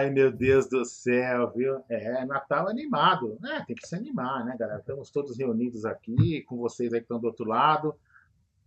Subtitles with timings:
[0.00, 1.84] Ai, meu Deus do céu, viu?
[1.86, 3.36] É, Natal animado.
[3.44, 4.80] É, tem que se animar, né, galera?
[4.80, 7.94] Estamos todos reunidos aqui, com vocês aí que estão do outro lado.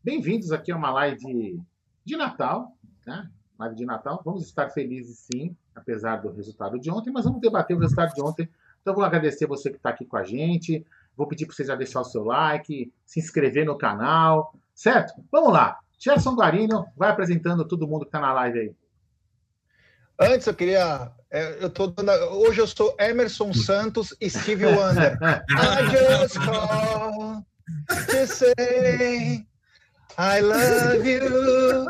[0.04, 1.60] Bem-vindos aqui a uma live de,
[2.06, 3.32] de Natal, né?
[3.58, 4.22] Live de Natal.
[4.24, 8.22] Vamos estar felizes, sim, apesar do resultado de ontem, mas vamos debater o resultado de
[8.22, 8.48] ontem.
[8.84, 10.86] Então, vou agradecer você que está aqui com a gente.
[11.18, 15.20] Vou pedir para você já deixar o seu like, se inscrever no canal, certo?
[15.32, 15.80] Vamos lá.
[15.98, 18.76] Gerson Guarino vai apresentando todo mundo que está na live aí.
[20.20, 21.12] Antes eu queria.
[21.32, 25.18] É, eu tô dando, hoje eu sou Emerson Santos e Steve Wonder.
[25.50, 27.44] I just call
[27.88, 29.46] to say
[30.18, 31.88] I love you.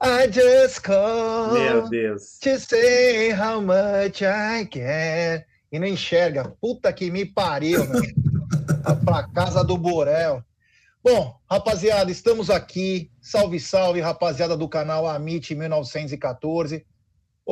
[0.00, 2.38] I just call Meu Deus.
[2.40, 5.46] to say how much I care.
[5.70, 6.54] E não enxerga.
[6.60, 8.14] Puta que me pariu, velho.
[9.04, 10.42] Pra casa do Borel.
[11.04, 13.10] Bom, rapaziada, estamos aqui.
[13.20, 16.86] Salve, salve, rapaziada do canal Amit 1914.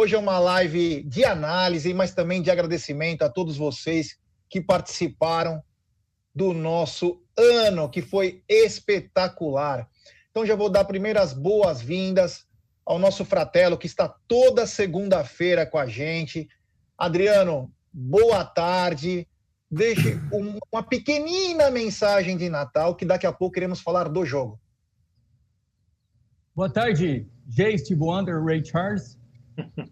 [0.01, 4.17] Hoje é uma live de análise, mas também de agradecimento a todos vocês
[4.49, 5.63] que participaram
[6.35, 9.87] do nosso ano, que foi espetacular.
[10.31, 12.47] Então já vou dar primeiras boas-vindas
[12.83, 16.49] ao nosso fratelo que está toda segunda-feira com a gente.
[16.97, 19.29] Adriano, boa tarde.
[19.71, 24.59] Deixe um, uma pequenina mensagem de Natal que daqui a pouco iremos falar do jogo.
[26.57, 27.77] Boa tarde, J.
[27.77, 29.21] Steve Wonder, Ray Charles.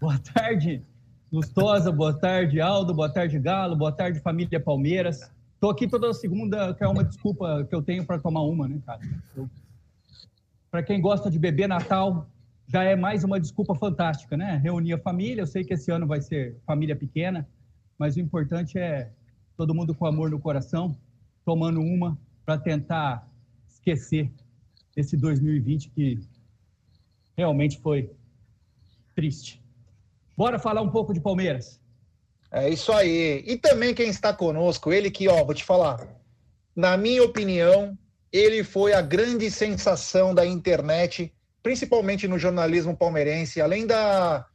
[0.00, 0.82] boa tarde,
[1.30, 1.92] Lustosa.
[1.92, 2.94] Boa tarde, Aldo.
[2.94, 3.76] Boa tarde, Galo.
[3.76, 5.30] Boa tarde, família Palmeiras.
[5.60, 8.80] Tô aqui toda segunda, que é uma desculpa que eu tenho para tomar uma, né,
[8.86, 9.00] cara?
[10.70, 12.26] Para quem gosta de beber Natal,
[12.66, 14.56] já é mais uma desculpa fantástica, né?
[14.56, 15.42] Reunir a família.
[15.42, 17.46] Eu sei que esse ano vai ser família pequena,
[17.98, 19.10] mas o importante é
[19.54, 20.96] todo mundo com amor no coração,
[21.44, 23.28] tomando uma para tentar
[23.68, 24.32] esquecer
[24.96, 26.20] esse 2020 que
[27.36, 28.10] realmente foi
[29.14, 29.60] triste.
[30.40, 31.78] Bora falar um pouco de Palmeiras.
[32.50, 33.44] É isso aí.
[33.46, 36.08] E também quem está conosco, ele que, ó, vou te falar,
[36.74, 37.94] na minha opinião,
[38.32, 41.30] ele foi a grande sensação da internet,
[41.62, 44.46] principalmente no jornalismo palmeirense, além da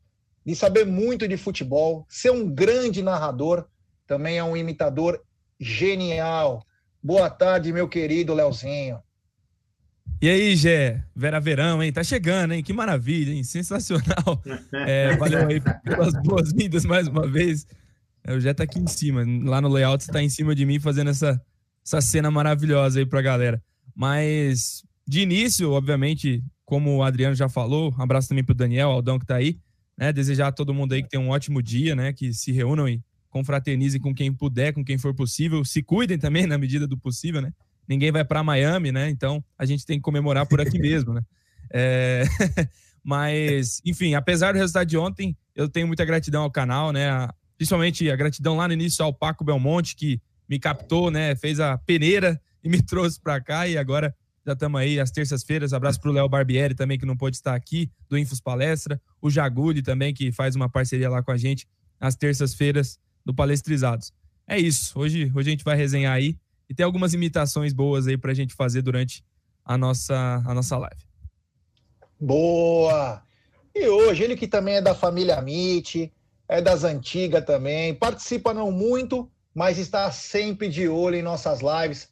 [0.44, 3.68] de saber muito de futebol, ser um grande narrador,
[4.08, 5.24] também é um imitador
[5.60, 6.66] genial.
[7.00, 9.04] Boa tarde, meu querido Leozinho.
[10.26, 11.04] E aí, Gé?
[11.16, 11.94] Vera Verão, hein?
[11.94, 12.64] Tá chegando, hein?
[12.64, 13.44] Que maravilha, hein?
[13.44, 14.42] Sensacional.
[14.74, 17.68] É, valeu aí pelas boas-vindas mais uma vez.
[18.24, 19.24] É, o Gé tá aqui em cima.
[19.44, 21.40] Lá no layout você tá em cima de mim fazendo essa,
[21.86, 23.62] essa cena maravilhosa aí pra galera.
[23.96, 29.20] Mas, de início, obviamente, como o Adriano já falou, um abraço também pro Daniel, Aldão
[29.20, 29.60] que tá aí,
[29.96, 30.12] né?
[30.12, 32.12] Desejar a todo mundo aí que tenha um ótimo dia, né?
[32.12, 33.00] Que se reúnam e
[33.30, 35.64] confraternizem com quem puder, com quem for possível.
[35.64, 37.54] Se cuidem também na medida do possível, né?
[37.88, 39.10] Ninguém vai para Miami, né?
[39.10, 41.22] Então a gente tem que comemorar por aqui mesmo, né?
[41.72, 42.24] É...
[43.04, 47.30] Mas, enfim, apesar do resultado de ontem, eu tenho muita gratidão ao canal, né?
[47.56, 50.20] Principalmente a gratidão lá no início ao Paco Belmonte, que
[50.50, 51.36] me captou, né?
[51.36, 53.68] Fez a peneira e me trouxe para cá.
[53.68, 54.14] E agora
[54.44, 55.72] já estamos aí às terças-feiras.
[55.72, 59.00] Abraço para o Léo Barbieri também, que não pôde estar aqui, do Infos Palestra.
[59.22, 61.68] O Jaguli também, que faz uma parceria lá com a gente
[62.00, 64.12] às terças-feiras do Palestrizados.
[64.48, 64.98] É isso.
[64.98, 66.36] Hoje, hoje a gente vai resenhar aí
[66.70, 69.24] e tem algumas imitações boas aí para a gente fazer durante
[69.64, 71.02] a nossa, a nossa live.
[72.20, 73.22] Boa!
[73.74, 76.12] E hoje, ele que também é da família Amit,
[76.48, 82.08] é das antigas também, participa não muito, mas está sempre de olho em nossas lives.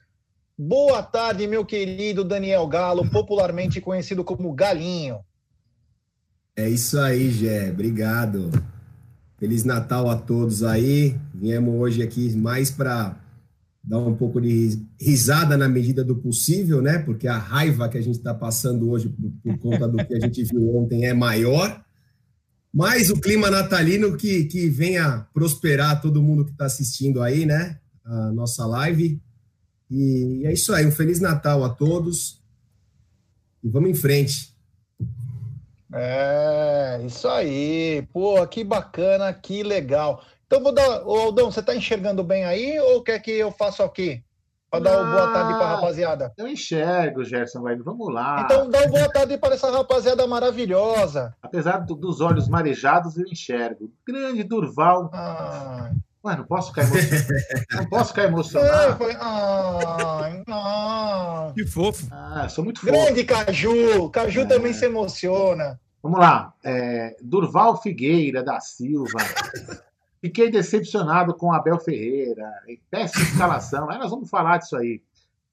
[0.58, 5.20] Boa tarde, meu querido Daniel Galo, popularmente conhecido como Galinho.
[6.56, 7.72] É isso aí, Gé.
[7.72, 8.52] Obrigado.
[9.40, 11.18] Feliz Natal a todos aí.
[11.34, 13.18] Viemos hoje aqui mais para
[13.84, 17.00] dar um pouco de risada na medida do possível, né?
[17.00, 20.20] Porque a raiva que a gente está passando hoje por, por, conta do que a
[20.20, 21.84] gente viu ontem é maior.
[22.74, 27.78] Mas o clima natalino que, que venha prosperar todo mundo que está assistindo aí, né?
[28.06, 29.22] A nossa live.
[29.92, 30.86] E é isso aí.
[30.86, 32.42] Um Feliz Natal a todos.
[33.62, 34.54] E vamos em frente.
[35.94, 38.08] É, isso aí.
[38.12, 40.24] Pô, que bacana, que legal.
[40.54, 41.02] Então vou dar.
[41.08, 44.22] Ô, Aldão, você está enxergando bem aí ou quer que eu faça o quê?
[44.70, 46.34] Para dar uma boa tarde para a rapaziada.
[46.38, 47.84] Eu enxergo, Gerson Guarino.
[47.84, 48.44] Vamos lá.
[48.46, 51.36] Então dá uma boa tarde para essa rapaziada maravilhosa.
[51.42, 53.92] Apesar do, dos olhos marejados, eu enxergo.
[54.06, 55.10] Grande Durval.
[55.12, 55.90] Ah.
[56.24, 57.34] Ué, não posso ficar emocionado.
[57.74, 58.98] não posso ficar emocionado.
[58.98, 59.18] Foi...
[59.20, 61.54] Ai, não.
[61.54, 62.08] Que fofo.
[62.12, 62.92] Ah, sou muito fofo.
[62.92, 64.08] Grande Caju.
[64.12, 64.46] Caju é.
[64.46, 65.80] também se emociona.
[66.04, 66.54] Vamos lá.
[66.64, 69.18] É, Durval Figueira da Silva.
[70.24, 72.50] Fiquei decepcionado com Abel Ferreira.
[72.90, 73.90] Péssima escalação.
[73.90, 75.02] Aí nós vamos falar disso aí.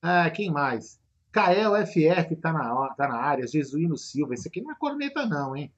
[0.00, 1.00] Ah, quem mais?
[1.32, 3.48] Kael FF tá na, tá na área.
[3.48, 4.34] Jesuíno Silva.
[4.34, 5.72] Esse aqui não é corneta, não, hein?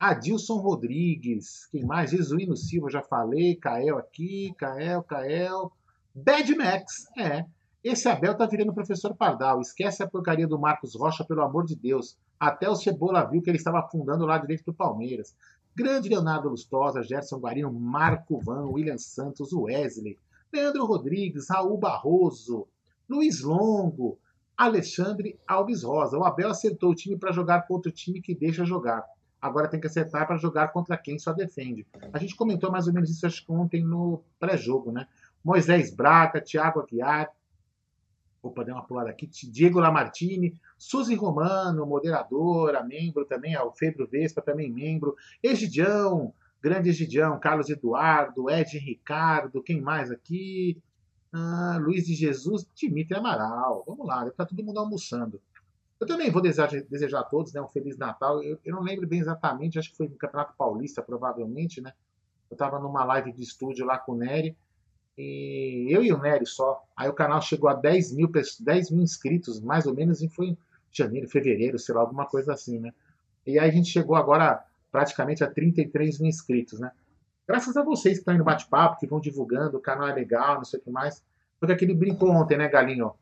[0.00, 2.10] Adilson Rodrigues, quem mais?
[2.10, 5.70] Jesuíno Silva, já falei, Kael aqui, Kael, Kael.
[6.14, 7.44] Bad Max, é.
[7.84, 9.60] Esse Abel tá virando professor Pardal.
[9.60, 12.16] Esquece a porcaria do Marcos Rocha, pelo amor de Deus.
[12.40, 15.36] Até o Cebola viu que ele estava afundando lá direito do Palmeiras.
[15.78, 20.18] Grande Leonardo Lustosa, Gerson Guarino, Marco Van, William Santos, Wesley,
[20.52, 22.66] Leandro Rodrigues, Raul Barroso,
[23.08, 24.18] Luiz Longo,
[24.56, 26.18] Alexandre Alves Rosa.
[26.18, 29.04] O Abel acertou o time para jogar contra o time que deixa jogar.
[29.40, 31.86] Agora tem que acertar para jogar contra quem só defende.
[32.12, 35.06] A gente comentou mais ou menos isso acho que ontem no pré-jogo, né?
[35.44, 37.30] Moisés Braga, Thiago Aguiar,
[38.42, 44.72] opa, deu uma pulada aqui, Diego Lamartine, Suzy Romano, moderadora, membro também, Alfredo Vespa, também
[44.72, 46.32] membro, Egidião,
[46.62, 50.80] grande Egidião, Carlos Eduardo, Ed Ricardo, quem mais aqui?
[51.32, 53.84] Ah, Luiz de Jesus, Dimitri Amaral.
[53.86, 55.40] Vamos lá, estar todo mundo almoçando.
[56.00, 58.42] Eu também vou desejar, desejar a todos né, um Feliz Natal.
[58.42, 61.92] Eu, eu, não lembro bem exatamente, acho que foi no Campeonato Paulista, provavelmente, né?
[62.48, 64.56] Eu estava numa live de estúdio lá com o Nery,
[65.18, 66.82] e eu e o Nery só.
[66.96, 70.56] Aí o canal chegou a 10 mil, 10 mil inscritos, mais ou menos, e foi
[70.92, 72.92] janeiro, fevereiro, sei lá, alguma coisa assim, né?
[73.46, 76.90] E aí a gente chegou agora praticamente a 33 mil inscritos, né?
[77.46, 80.56] Graças a vocês que estão aí no bate-papo, que vão divulgando, o canal é legal,
[80.56, 81.24] não sei o que mais.
[81.58, 83.12] Foi aquele brincou ontem, né, Galinho?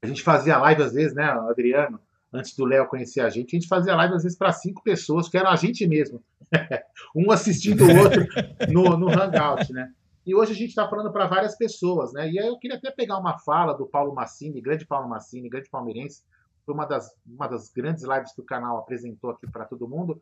[0.00, 2.00] A gente fazia live às vezes, né, Adriano?
[2.32, 5.28] Antes do Léo conhecer a gente, a gente fazia live às vezes para cinco pessoas,
[5.28, 6.22] que eram a gente mesmo.
[7.14, 8.26] um assistindo o outro
[8.68, 9.92] no, no Hangout, né?
[10.24, 12.30] E hoje a gente está falando para várias pessoas, né?
[12.30, 15.70] E aí eu queria até pegar uma fala do Paulo Massini, grande Paulo Massini, grande
[15.70, 16.22] palmeirense,
[16.66, 20.20] foi uma das, uma das grandes lives que o canal apresentou aqui para todo mundo,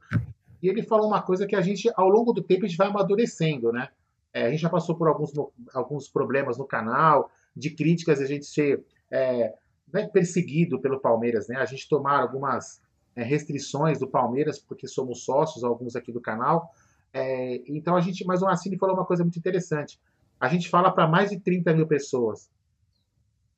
[0.63, 2.89] e ele falou uma coisa que a gente, ao longo do tempo, a gente vai
[2.89, 3.89] amadurecendo, né?
[4.33, 5.33] É, a gente já passou por alguns,
[5.73, 9.55] alguns problemas no canal, de críticas, a gente ser é,
[9.93, 11.57] né, perseguido pelo Palmeiras, né?
[11.57, 12.81] A gente tomar algumas
[13.17, 16.71] é, restrições do Palmeiras, porque somos sócios, alguns aqui do canal.
[17.13, 20.01] É, então a gente, mas o Massini falou uma coisa muito interessante.
[20.41, 22.51] A gente fala para mais de 30 mil pessoas.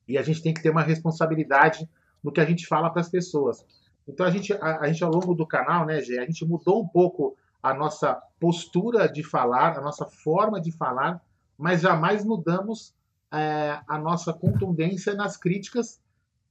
[0.07, 1.89] E a gente tem que ter uma responsabilidade
[2.27, 3.65] no que a gente fala para as pessoas.
[4.05, 6.83] Então a gente, a, a, gente ao longo do canal, né, Gê, a gente mudou
[6.83, 11.23] um pouco a nossa postura de falar, a nossa forma de falar,
[11.57, 12.93] mas jamais mudamos
[13.31, 16.01] é, a nossa contundência nas críticas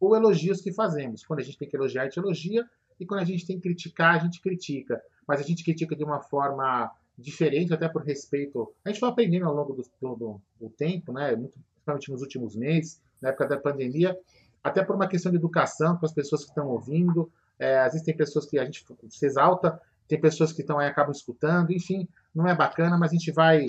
[0.01, 1.27] ou elogios que fazemos.
[1.27, 2.67] Quando a gente tem que elogiar, a gente elogia,
[2.99, 5.03] e quando a gente tem que criticar, a gente critica.
[5.29, 8.73] Mas a gente critica de uma forma diferente, até por respeito.
[8.83, 12.57] A gente vai aprendendo ao longo do, do, do tempo, né, muito, principalmente nos últimos
[12.57, 14.19] meses, na época da pandemia,
[14.67, 18.05] até por uma questão de educação para as pessoas que estão ouvindo, é, às vezes
[18.05, 22.09] tem pessoas que a gente se exalta, tem pessoas que estão aí acabam escutando, enfim,
[22.35, 23.67] não é bacana, mas a gente vai,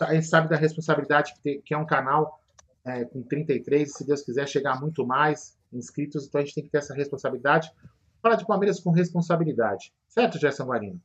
[0.00, 2.40] a gente sabe da responsabilidade que, tem, que é um canal
[2.84, 6.70] é, com 33, se Deus quiser chegar muito mais inscritos, então a gente tem que
[6.70, 7.72] ter essa responsabilidade.
[8.20, 11.00] Falar de Palmeiras com responsabilidade, certo, Gerson Guarino?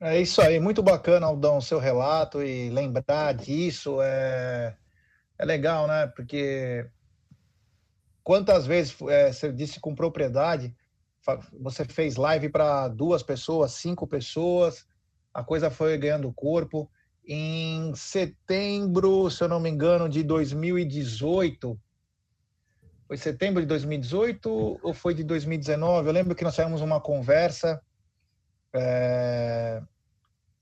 [0.00, 4.76] É isso aí, muito bacana, Aldão, seu relato e lembrar disso é,
[5.38, 6.06] é legal, né?
[6.06, 6.88] Porque
[8.28, 10.76] quantas vezes é, você disse com propriedade
[11.58, 14.86] você fez live para duas pessoas, cinco pessoas,
[15.32, 16.90] a coisa foi ganhando corpo.
[17.26, 21.80] Em setembro, se eu não me engano, de 2018,
[23.06, 26.08] foi setembro de 2018 ou foi de 2019?
[26.08, 27.80] Eu lembro que nós tivemos uma conversa
[28.74, 29.82] é,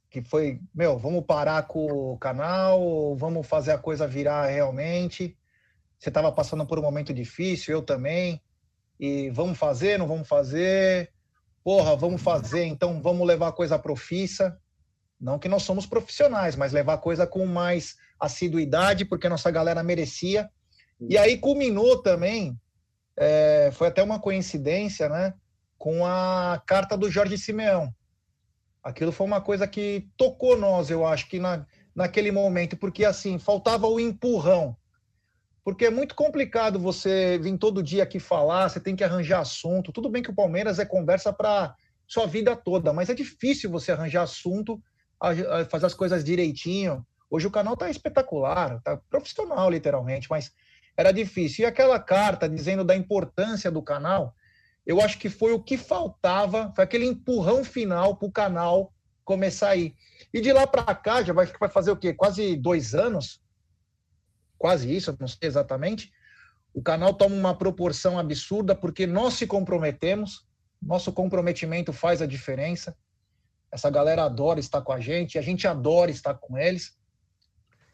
[0.08, 5.36] que foi, meu, vamos parar com o canal, vamos fazer a coisa virar realmente.
[5.98, 8.40] Você estava passando por um momento difícil, eu também
[8.98, 11.10] e vamos fazer, não vamos fazer,
[11.62, 14.58] porra, vamos fazer, então vamos levar a coisa profissa.
[15.20, 19.82] Não que nós somos profissionais, mas levar a coisa com mais assiduidade, porque nossa galera
[19.82, 20.48] merecia.
[21.00, 22.58] E aí culminou também,
[23.16, 25.34] é, foi até uma coincidência, né?
[25.78, 27.94] Com a carta do Jorge Simeão.
[28.82, 33.38] Aquilo foi uma coisa que tocou nós, eu acho que na, naquele momento, porque assim,
[33.38, 34.76] faltava o empurrão
[35.66, 39.90] porque é muito complicado você vir todo dia aqui falar, você tem que arranjar assunto.
[39.90, 41.74] Tudo bem que o Palmeiras é conversa para
[42.06, 44.80] sua vida toda, mas é difícil você arranjar assunto,
[45.68, 47.04] fazer as coisas direitinho.
[47.28, 50.52] Hoje o canal está espetacular, está profissional, literalmente, mas
[50.96, 51.64] era difícil.
[51.64, 54.36] E aquela carta dizendo da importância do canal,
[54.86, 58.92] eu acho que foi o que faltava, foi aquele empurrão final para o canal
[59.24, 59.96] começar a ir.
[60.32, 62.14] E de lá para cá, já vai, vai fazer o quê?
[62.14, 63.44] Quase dois anos
[64.58, 66.12] quase isso, não sei exatamente.
[66.74, 70.46] O canal toma uma proporção absurda porque nós se comprometemos,
[70.82, 72.96] nosso comprometimento faz a diferença.
[73.72, 76.96] Essa galera adora estar com a gente, a gente adora estar com eles.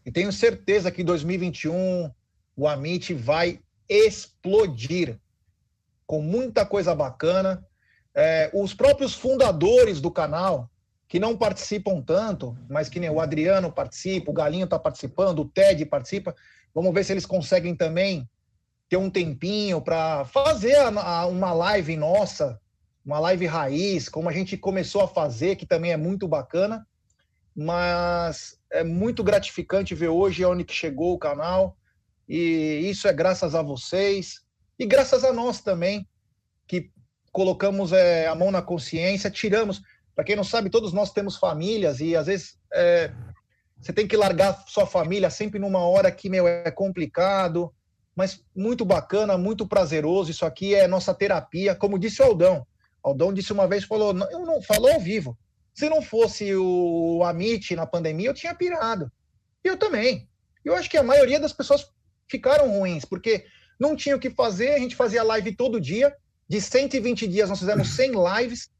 [0.04, 2.10] E tenho certeza que em 2021
[2.56, 5.18] o Amit vai explodir
[6.06, 7.64] com muita coisa bacana.
[8.14, 10.68] É, os próprios fundadores do canal,
[11.12, 15.44] que não participam tanto, mas que nem o Adriano participa, o Galinho está participando, o
[15.44, 16.34] Ted participa.
[16.74, 18.26] Vamos ver se eles conseguem também
[18.88, 22.58] ter um tempinho para fazer a, a, uma live nossa,
[23.04, 26.86] uma live raiz, como a gente começou a fazer, que também é muito bacana.
[27.54, 31.76] Mas é muito gratificante ver hoje onde que chegou o canal.
[32.26, 34.40] E isso é graças a vocês
[34.78, 36.08] e graças a nós também,
[36.66, 36.90] que
[37.30, 39.82] colocamos é, a mão na consciência, tiramos.
[40.14, 43.10] Para quem não sabe, todos nós temos famílias e às vezes é,
[43.80, 47.72] você tem que largar sua família sempre numa hora que meu é complicado,
[48.14, 50.30] mas muito bacana, muito prazeroso.
[50.30, 52.66] Isso aqui é nossa terapia, como disse o Aldão.
[53.02, 55.36] Aldão disse uma vez, falou, eu não falou ao vivo.
[55.74, 59.10] Se não fosse o Amit na pandemia, eu tinha pirado.
[59.64, 60.28] Eu também.
[60.64, 61.90] Eu acho que a maioria das pessoas
[62.30, 63.44] ficaram ruins, porque
[63.80, 66.14] não tinha o que fazer, a gente fazia live todo dia.
[66.48, 68.70] De 120 dias, nós fizemos 100 lives.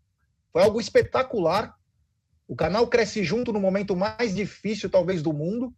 [0.53, 1.75] Foi algo espetacular.
[2.47, 5.73] O canal cresce junto no momento mais difícil, talvez, do mundo.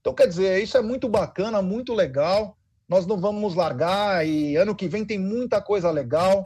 [0.00, 2.56] Então, quer dizer, isso é muito bacana, muito legal.
[2.88, 6.44] Nós não vamos largar e ano que vem tem muita coisa legal.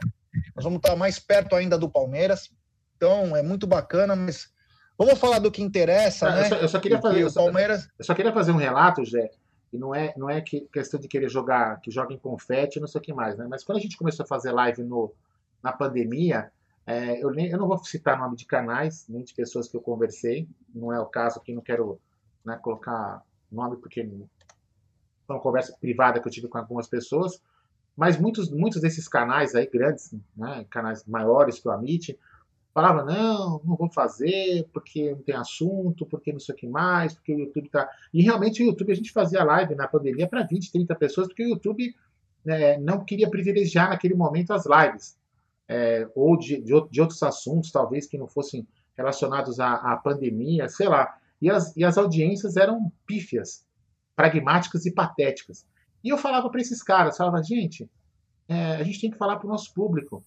[0.55, 2.49] Nós vamos estar mais perto ainda do Palmeiras.
[2.97, 4.49] Então, é muito bacana, mas
[4.97, 6.45] vamos falar do que interessa, né?
[6.45, 7.87] Eu só, eu só queria fazer, o Palmeiras...
[7.97, 9.29] eu só queria fazer um relato, Jé,
[9.71, 12.87] e não é, não é que, questão de querer jogar, que joga em confete, não
[12.87, 13.47] sei o que mais, né?
[13.49, 15.13] Mas quando a gente começou a fazer live no,
[15.63, 16.51] na pandemia,
[16.85, 19.81] é, eu, nem, eu não vou citar nome de canais, nem de pessoas que eu
[19.81, 21.99] conversei, não é o caso aqui, não quero
[22.43, 24.03] né, colocar nome porque
[25.27, 27.41] foi uma conversa privada que eu tive com algumas pessoas,
[27.95, 32.17] mas muitos, muitos desses canais aí, grandes, né, canais maiores que o Amit,
[32.73, 37.13] falava, não, não vou fazer, porque não tem assunto, porque não sei o que mais,
[37.13, 37.89] porque o YouTube tá.
[38.13, 41.43] E realmente o YouTube a gente fazia live na pandemia para 20, 30 pessoas, porque
[41.43, 41.93] o YouTube
[42.45, 45.17] é, não queria privilegiar naquele momento as lives.
[45.67, 50.67] É, ou de, de, de, outros assuntos, talvez, que não fossem relacionados à, à pandemia,
[50.67, 51.17] sei lá.
[51.41, 53.65] E as, e as audiências eram pífias,
[54.15, 55.65] pragmáticas e patéticas.
[56.03, 57.89] E eu falava para esses caras, falava, gente,
[58.49, 60.23] é, a gente tem que falar para o nosso público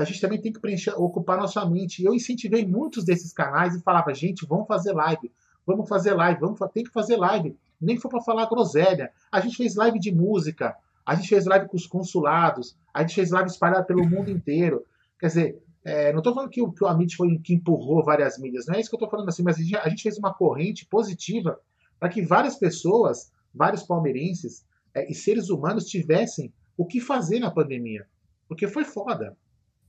[0.00, 2.04] a gente também tem que preencher, ocupar nossa mente.
[2.04, 5.30] Eu incentivei muitos desses canais e falava, gente, vamos fazer live,
[5.66, 7.56] vamos fazer live, vamos tem que fazer live.
[7.80, 9.10] Nem que for para falar groselha.
[9.30, 10.76] A gente fez live de música,
[11.10, 14.86] a gente fez live com os consulados, a gente fez live espalhada pelo mundo inteiro.
[15.18, 18.38] Quer dizer, é, não estou falando que o, que o Amit foi que empurrou várias
[18.38, 20.16] mídias, não é isso que eu estou falando assim, mas a gente, a gente, fez
[20.18, 21.58] uma corrente positiva
[21.98, 24.64] para que várias pessoas, vários palmeirenses
[24.94, 28.06] é, e seres humanos tivessem o que fazer na pandemia.
[28.46, 29.36] Porque foi foda.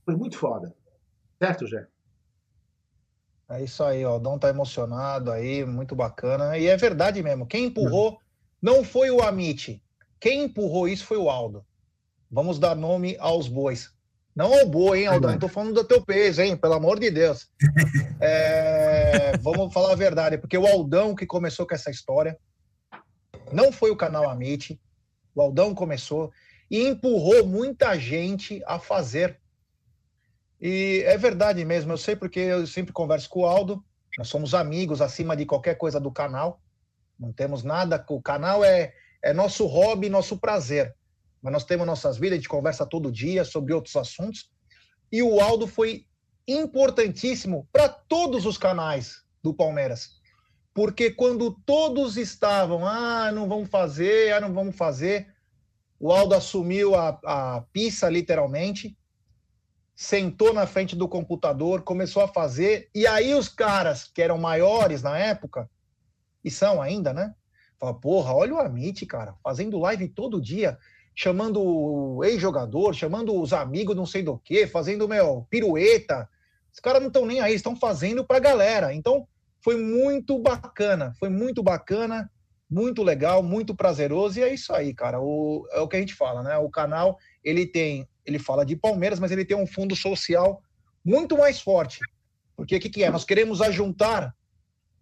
[0.04, 0.74] Foi muito foda.
[1.40, 1.86] Certo, Jé?
[3.48, 4.16] É isso aí, ó.
[4.16, 6.58] O Dom tá emocionado aí, muito bacana.
[6.58, 7.46] E é verdade mesmo.
[7.46, 8.18] Quem empurrou
[8.60, 9.80] não foi o Amit.
[10.22, 11.66] Quem empurrou isso foi o Aldo.
[12.30, 13.90] Vamos dar nome aos bois.
[14.34, 15.28] Não ao boi, hein, Aldo?
[15.28, 16.56] Não tô falando do teu peso, hein?
[16.56, 17.48] Pelo amor de Deus.
[18.24, 19.36] É...
[19.38, 22.38] Vamos falar a verdade, porque o Aldão que começou com essa história
[23.52, 24.80] não foi o canal Amit.
[25.34, 26.30] O Aldão começou
[26.70, 29.42] e empurrou muita gente a fazer
[30.64, 33.84] e é verdade mesmo, eu sei porque eu sempre converso com o Aldo,
[34.16, 36.62] nós somos amigos acima de qualquer coisa do canal,
[37.18, 40.94] não temos nada, o canal é, é nosso hobby, nosso prazer,
[41.40, 44.50] mas nós temos nossas vidas, a gente conversa todo dia sobre outros assuntos,
[45.10, 46.06] e o Aldo foi
[46.46, 50.20] importantíssimo para todos os canais do Palmeiras,
[50.74, 55.32] porque quando todos estavam, ah, não vamos fazer, ah, não vamos fazer,
[56.00, 58.96] o Aldo assumiu a, a pista, literalmente,
[59.94, 65.02] sentou na frente do computador, começou a fazer, e aí os caras que eram maiores
[65.02, 65.70] na época,
[66.42, 67.34] e são ainda, né?
[67.82, 70.78] Fala, porra, olha o Amit, cara, fazendo live todo dia,
[71.16, 76.28] chamando o ex-jogador, chamando os amigos não sei do que, fazendo, meu, pirueta.
[76.72, 78.94] Os caras não estão nem aí, estão fazendo pra galera.
[78.94, 79.26] Então,
[79.60, 82.30] foi muito bacana, foi muito bacana,
[82.70, 85.20] muito legal, muito prazeroso, e é isso aí, cara.
[85.20, 86.56] O, é o que a gente fala, né?
[86.58, 90.62] O canal, ele tem ele fala de Palmeiras, mas ele tem um fundo social
[91.04, 91.98] muito mais forte.
[92.56, 93.10] Porque o que, que é?
[93.10, 94.32] Nós queremos ajuntar,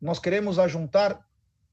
[0.00, 1.20] nós queremos ajuntar,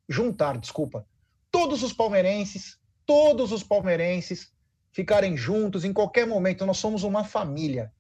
[0.08, 1.06] juntar, desculpa,
[1.52, 4.52] todos os palmeirenses, todos os palmeirenses
[4.92, 6.66] ficarem juntos em qualquer momento.
[6.66, 7.92] Nós somos uma família.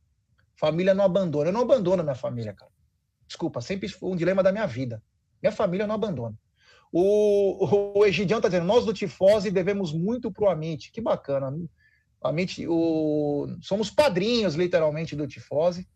[0.56, 1.50] Família não abandona.
[1.50, 2.72] Eu não abandono minha família, cara.
[3.28, 5.04] Desculpa, sempre foi um dilema da minha vida.
[5.42, 6.36] Minha família não abandona.
[6.92, 10.92] O, o, Egidião está dizendo, nós do Tifose devemos muito pro Amit.
[10.92, 11.54] Que bacana.
[12.22, 13.48] Amit, o...
[13.62, 15.88] Somos padrinhos, literalmente, do Tifose.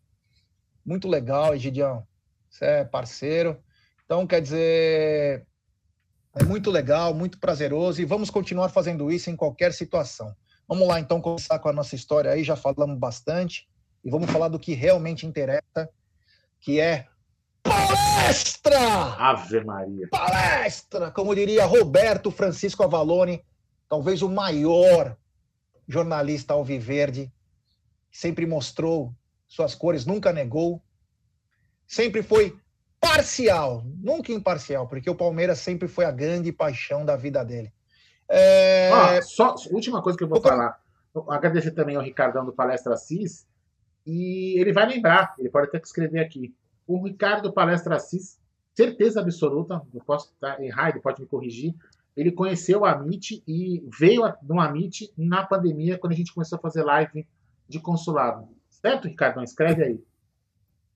[0.84, 2.06] Muito legal, Egidião.
[2.48, 3.60] Você é parceiro.
[4.04, 5.46] Então, quer dizer,
[6.34, 10.34] é muito legal, muito prazeroso e vamos continuar fazendo isso em qualquer situação.
[10.66, 12.42] Vamos lá, então, começar com a nossa história aí.
[12.42, 13.68] Já falamos bastante.
[14.04, 15.88] e vamos falar do que realmente interessa,
[16.60, 17.06] que é
[17.62, 18.78] palestra!
[19.18, 20.08] Ave Maria.
[20.10, 21.10] Palestra!
[21.10, 23.44] Como diria Roberto Francisco Avalone,
[23.88, 25.16] talvez o maior
[25.86, 27.30] jornalista alviverde,
[28.10, 29.14] sempre mostrou
[29.46, 30.82] suas cores, nunca negou,
[31.86, 32.58] sempre foi
[33.02, 37.72] parcial, nunca imparcial, porque o Palmeiras sempre foi a grande paixão da vida dele.
[38.28, 38.90] É...
[38.92, 40.80] Ah, só última coisa que eu vou falar.
[41.28, 43.44] Agradecer também ao Ricardão do Palestra Assis.
[44.06, 46.54] E ele vai lembrar, ele pode até escrever aqui.
[46.86, 48.38] O Ricardo do Palestra Assis,
[48.72, 51.74] certeza absoluta, eu posso estar errado, ele pode me corrigir.
[52.16, 56.60] Ele conheceu o Amit e veio no Amit na pandemia, quando a gente começou a
[56.60, 57.26] fazer live
[57.68, 58.48] de consulado.
[58.70, 59.42] Certo, Ricardão?
[59.42, 60.04] Escreve aí.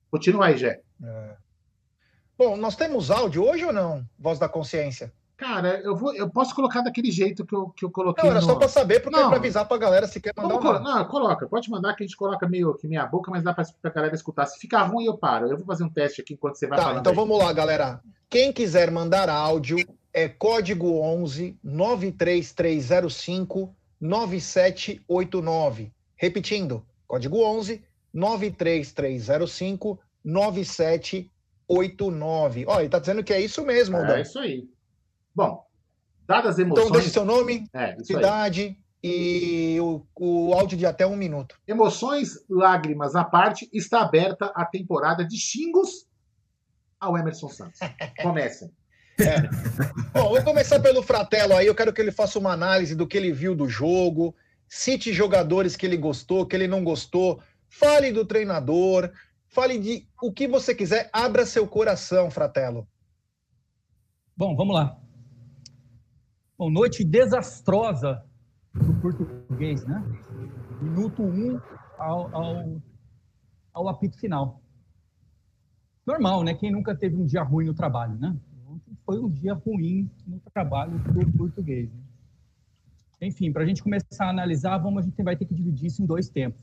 [0.09, 0.81] Continua aí, Jé.
[1.03, 1.46] É.
[2.37, 4.05] Bom, nós temos áudio hoje ou não?
[4.19, 5.11] Voz da consciência.
[5.35, 8.23] Cara, eu, vou, eu posso colocar daquele jeito que eu, que eu coloquei.
[8.23, 8.47] Não, era no...
[8.47, 10.79] só para saber, porque não, é para avisar para a galera se quer mandar.
[10.79, 13.63] Não, coloca, pode mandar que a gente coloca meio que minha boca, mas dá para
[13.83, 14.47] a galera escutar.
[14.47, 15.47] Se ficar ruim, eu paro.
[15.47, 17.01] Eu vou fazer um teste aqui enquanto você vai tá, falando.
[17.01, 17.15] Então aí.
[17.15, 18.01] vamos lá, galera.
[18.29, 19.77] Quem quiser mandar áudio
[20.11, 25.93] é código 11 93305 9789.
[26.15, 31.36] Repetindo, código 11 93305 9789.
[31.67, 32.65] 89.
[32.67, 34.15] Olha, ele tá dizendo que é isso mesmo, Aldão.
[34.15, 34.67] É isso aí.
[35.35, 35.63] Bom,
[36.25, 36.85] dadas as emoções...
[36.87, 41.59] Então deixe seu nome, é, cidade e o, o áudio de até um minuto.
[41.67, 46.07] Emoções, lágrimas à parte, está aberta a temporada de xingos
[46.99, 47.79] ao Emerson Santos.
[48.21, 48.71] Comecem.
[49.19, 49.41] É.
[50.13, 51.65] Bom, vou começar pelo Fratelo aí.
[51.65, 54.35] Eu quero que ele faça uma análise do que ele viu do jogo,
[54.67, 59.11] cite jogadores que ele gostou, que ele não gostou, fale do treinador,
[59.57, 62.87] Fale de o que você quiser, abra seu coração, Fratelo.
[64.35, 65.01] Bom, vamos lá.
[66.55, 68.23] Bom, noite desastrosa
[68.75, 70.03] do português, né?
[70.79, 71.61] Minuto 1 um
[71.97, 72.81] ao, ao,
[73.73, 74.61] ao apito final.
[76.05, 76.53] Normal, né?
[76.53, 78.37] Quem nunca teve um dia ruim no trabalho, né?
[79.07, 81.91] Foi um dia ruim no trabalho do português.
[81.91, 82.03] Né?
[83.21, 86.03] Enfim, para a gente começar a analisar, vamos, a gente vai ter que dividir isso
[86.03, 86.61] em dois tempos.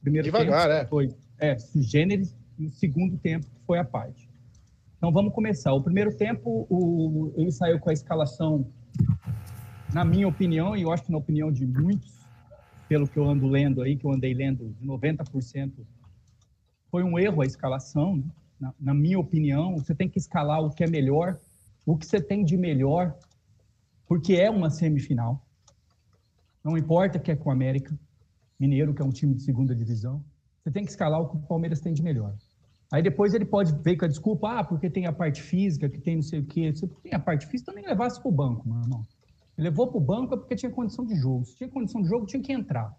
[0.00, 0.86] Primeiro Devagar, tempo é.
[0.86, 1.08] foi
[1.42, 4.30] é, sugêneres, e o segundo tempo foi a parte.
[4.96, 5.72] Então vamos começar.
[5.72, 8.64] O primeiro tempo, o, ele saiu com a escalação,
[9.92, 12.22] na minha opinião, e eu acho que na opinião de muitos,
[12.88, 15.72] pelo que eu ando lendo aí, que eu andei lendo, 90%
[16.88, 18.24] foi um erro a escalação, né?
[18.60, 19.76] na, na minha opinião.
[19.76, 21.40] Você tem que escalar o que é melhor,
[21.84, 23.18] o que você tem de melhor,
[24.06, 25.44] porque é uma semifinal.
[26.62, 27.98] Não importa que é com o América
[28.60, 30.22] Mineiro, que é um time de segunda divisão.
[30.62, 32.34] Você tem que escalar o que o Palmeiras tem de melhor.
[32.92, 35.98] Aí depois ele pode ver com a desculpa, ah, porque tem a parte física, que
[35.98, 36.72] tem não sei o quê.
[36.74, 39.06] Se tem a parte física, também levasse para o banco, meu irmão.
[39.56, 41.44] Ele levou para o banco é porque tinha condição de jogo.
[41.44, 42.94] Se tinha condição de jogo, tinha que entrar.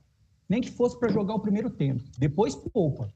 [0.49, 2.03] Nem que fosse para jogar o primeiro tempo.
[2.17, 3.07] Depois poupa.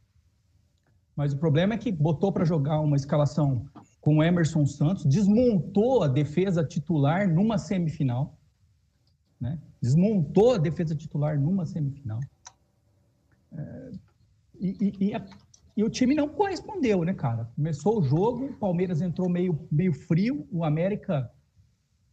[1.15, 3.65] Mas o problema é que botou para jogar uma escalação
[3.99, 8.37] com o Emerson Santos, desmontou a defesa titular numa semifinal.
[9.41, 9.59] Né?
[9.81, 12.19] Desmontou a defesa titular numa semifinal.
[13.51, 13.91] É,
[14.59, 15.21] e, e, e,
[15.77, 17.49] e, o time não correspondeu, né, cara?
[17.55, 21.29] Começou o jogo, o Palmeiras entrou meio, meio frio, o América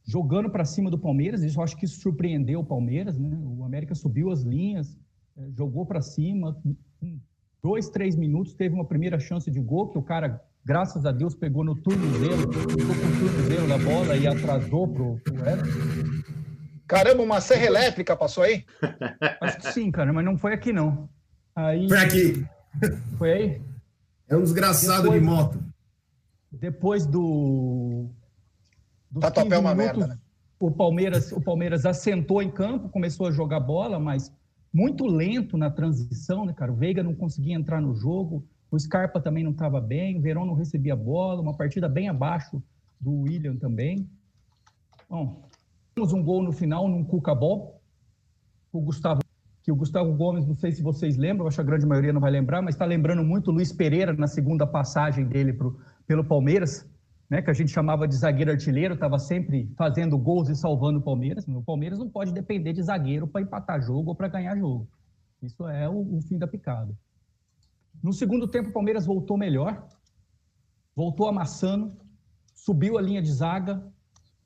[0.07, 3.39] jogando para cima do Palmeiras, isso eu acho que isso surpreendeu o Palmeiras, né?
[3.43, 4.99] O América subiu as linhas,
[5.37, 6.57] é, jogou para cima,
[7.01, 7.19] com
[7.63, 11.35] dois, três minutos, teve uma primeira chance de gol, que o cara, graças a Deus,
[11.35, 16.35] pegou no tornozelo, ficou com o tornozelo da bola e atrasou pro, pro Everton.
[16.87, 18.65] Caramba, uma serra elétrica passou aí?
[19.41, 21.09] Acho que sim, cara, mas não foi aqui não.
[21.55, 22.47] Aí, foi aqui.
[23.17, 23.63] Foi aí?
[24.29, 25.65] É um desgraçado depois, de moto.
[26.51, 28.09] Depois do.
[29.21, 30.21] Tatuapé é uma minutos, merda, né?
[30.59, 34.33] O Palmeiras, o Palmeiras assentou em campo, começou a jogar bola, mas
[34.73, 36.73] muito lento na transição, né, cara?
[36.73, 40.45] O Veiga não conseguia entrar no jogo, o Scarpa também não estava bem, o Verão
[40.45, 42.61] não recebia bola, uma partida bem abaixo
[43.01, 44.09] do William também.
[45.09, 45.49] Bom,
[45.95, 47.81] temos um gol no final num Cuca-Ball.
[48.73, 49.21] O Gustavo
[49.65, 52.21] que o Gustavo Gomes, não sei se vocês lembram, acho que a grande maioria não
[52.21, 56.23] vai lembrar, mas está lembrando muito o Luiz Pereira na segunda passagem dele pro, pelo
[56.23, 56.87] Palmeiras,
[57.31, 61.03] né, que a gente chamava de zagueiro artilheiro, estava sempre fazendo gols e salvando o
[61.03, 61.49] Palmeiras.
[61.49, 64.87] O Palmeiras não pode depender de zagueiro para empatar jogo ou para ganhar jogo.
[65.43, 66.95] Isso é o, o fim da picada.
[68.03, 69.83] No segundo tempo, o Palmeiras voltou melhor,
[70.95, 71.97] voltou amassando,
[72.55, 73.83] subiu a linha de zaga,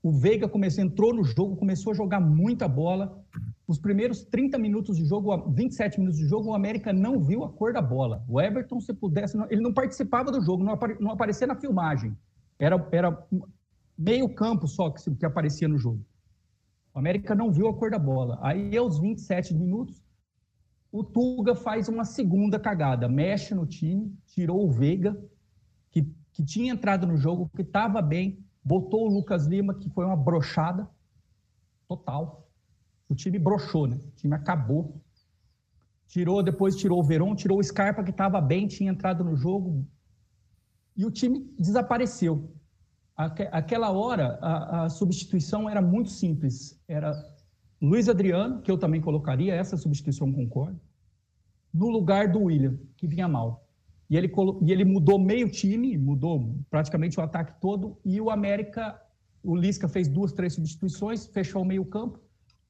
[0.00, 3.20] o Veiga começou, entrou no jogo, começou a jogar muita bola,
[3.68, 7.52] os primeiros 30 minutos de jogo, 27 minutos de jogo, o América não viu a
[7.52, 8.24] cor da bola.
[8.26, 12.16] O Everton, se pudesse, ele não participava do jogo, não, apare, não aparecia na filmagem.
[12.58, 13.26] Era, era
[13.96, 16.02] meio campo só que, que aparecia no jogo.
[16.94, 18.38] O América não viu a cor da bola.
[18.40, 20.02] Aí, aos 27 minutos,
[20.90, 25.14] o Tuga faz uma segunda cagada, mexe no time, tirou o Veiga,
[25.90, 30.06] que, que tinha entrado no jogo, que estava bem, botou o Lucas Lima, que foi
[30.06, 30.88] uma brochada
[31.86, 32.47] total.
[33.08, 33.96] O time brochou, né?
[33.96, 35.00] O time acabou.
[36.06, 39.86] Tirou, depois tirou o Verón, tirou o Scarpa, que estava bem, tinha entrado no jogo.
[40.96, 42.52] E o time desapareceu.
[43.16, 46.80] Aquela hora, a, a substituição era muito simples.
[46.86, 47.12] Era
[47.80, 50.78] Luiz Adriano, que eu também colocaria, essa substituição concordo,
[51.72, 53.66] no lugar do William, que vinha mal.
[54.08, 59.00] E ele, e ele mudou meio time, mudou praticamente o ataque todo, e o América,
[59.42, 62.20] o Lisca fez duas, três substituições, fechou o meio campo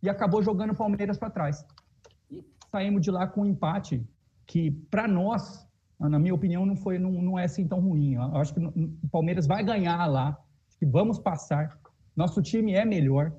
[0.02, 1.64] e acabou jogando o Palmeiras para trás.
[2.30, 4.06] E saímos de lá com um empate
[4.46, 5.66] que, para nós,
[5.98, 8.14] na minha opinião, não, foi, não, não é assim tão ruim.
[8.14, 10.38] Eu acho que o Palmeiras vai ganhar lá,
[10.78, 11.78] que vamos passar.
[12.14, 13.32] Nosso time é melhor,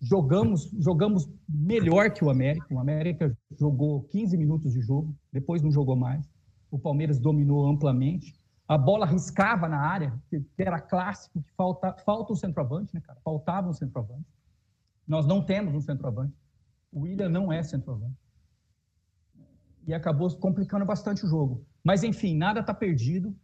[0.00, 2.66] jogamos, jogamos melhor que o América.
[2.70, 6.28] O América jogou 15 minutos de jogo, depois não jogou mais.
[6.70, 8.34] O Palmeiras dominou amplamente.
[8.66, 13.18] A bola riscava na área, que era clássico, que falta, falta o centroavante, né, cara?
[13.24, 14.26] Faltava um centroavante.
[15.08, 16.36] Nós não temos um centroavante.
[16.92, 18.16] O William não é centroavante.
[19.86, 21.64] E acabou complicando bastante o jogo.
[21.82, 23.34] Mas, enfim, nada está perdido.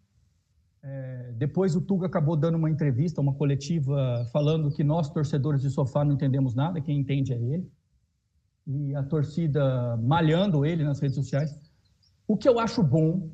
[0.83, 5.71] É, depois o Tuga acabou dando uma entrevista, uma coletiva, falando que nós, torcedores de
[5.71, 7.73] sofá, não entendemos nada, quem entende é ele.
[8.67, 11.59] E a torcida malhando ele nas redes sociais.
[12.29, 13.31] O que eu acho bom,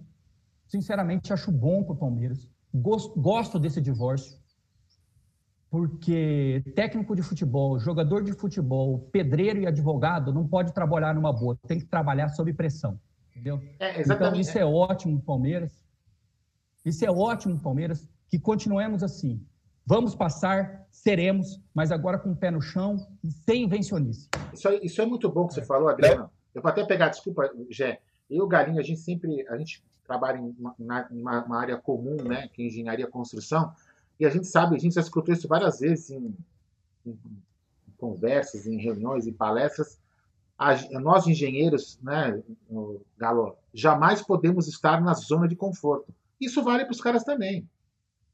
[0.69, 2.49] sinceramente, acho bom para o Palmeiras.
[2.73, 4.40] Gosto, gosto desse divórcio,
[5.71, 11.57] porque técnico de futebol, jogador de futebol, pedreiro e advogado não pode trabalhar numa boa,
[11.67, 12.99] tem que trabalhar sob pressão.
[13.31, 13.63] Entendeu?
[13.79, 15.73] É, então, isso é ótimo Palmeiras.
[16.85, 19.41] Isso é ótimo, Palmeiras, que continuemos assim.
[19.87, 24.29] Vamos passar, seremos, mas agora com o pé no chão e sem invencionice.
[24.53, 26.31] Isso, é, isso é muito bom que você falou, Adriano.
[26.55, 28.01] Eu vou até pegar, desculpa, Gé.
[28.29, 32.17] Eu e o Galinho, a gente sempre a gente trabalha em uma, uma, área comum,
[32.25, 33.73] né, que é engenharia e construção,
[34.21, 36.37] e a gente sabe, a gente já escutou isso várias vezes em,
[37.07, 39.99] em, em conversas, em reuniões, em palestras.
[40.59, 42.43] A, nós, engenheiros, né,
[43.17, 46.15] Galo, jamais podemos estar na zona de conforto.
[46.39, 47.67] Isso vale para os caras também.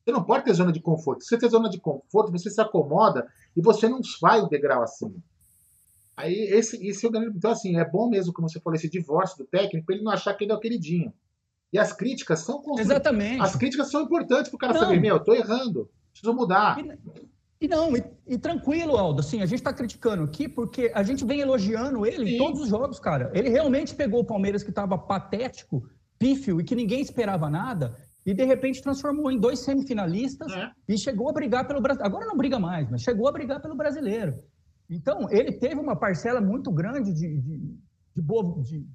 [0.05, 1.23] Você não pode ter zona de conforto.
[1.23, 4.83] Se você tem zona de conforto, você se acomoda e você não vai o degrau
[4.83, 5.15] acima.
[6.17, 9.45] Aí esse, esse organismo, então assim, é bom mesmo, como você falou, esse divórcio do
[9.45, 11.13] técnico, ele não achar que ele é o queridinho.
[11.77, 13.43] E as críticas são Exatamente.
[13.43, 14.81] As críticas são importantes para o cara não.
[14.81, 16.79] saber, meu, eu tô errando, preciso mudar.
[16.79, 21.03] E, e não, e, e, tranquilo, Aldo, assim, a gente está criticando aqui porque a
[21.03, 22.35] gente vem elogiando ele Sim.
[22.35, 23.31] em todos os jogos, cara.
[23.35, 25.87] Ele realmente pegou o Palmeiras que estava patético
[26.19, 30.71] pífio e que ninguém esperava nada, e de repente transformou em dois semifinalistas é.
[30.89, 32.03] e chegou a brigar pelo Brasil.
[32.07, 34.35] Agora não briga mais, mas chegou a brigar pelo brasileiro.
[34.89, 37.87] Então, ele teve uma parcela muito grande de, de, de.
[38.17, 38.87] De,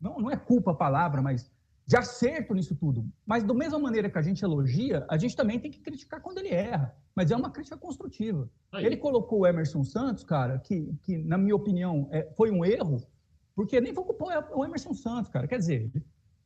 [0.00, 1.50] não, não é culpa a palavra, mas
[1.86, 3.06] de acerto nisso tudo.
[3.24, 6.38] Mas, da mesma maneira que a gente elogia, a gente também tem que criticar quando
[6.38, 6.94] ele erra.
[7.14, 8.50] Mas é uma crítica construtiva.
[8.72, 8.84] Aí.
[8.84, 13.00] Ele colocou o Emerson Santos, cara, que, que na minha opinião, é, foi um erro,
[13.54, 15.46] porque nem vou culpar o Emerson Santos, cara.
[15.46, 15.90] Quer dizer,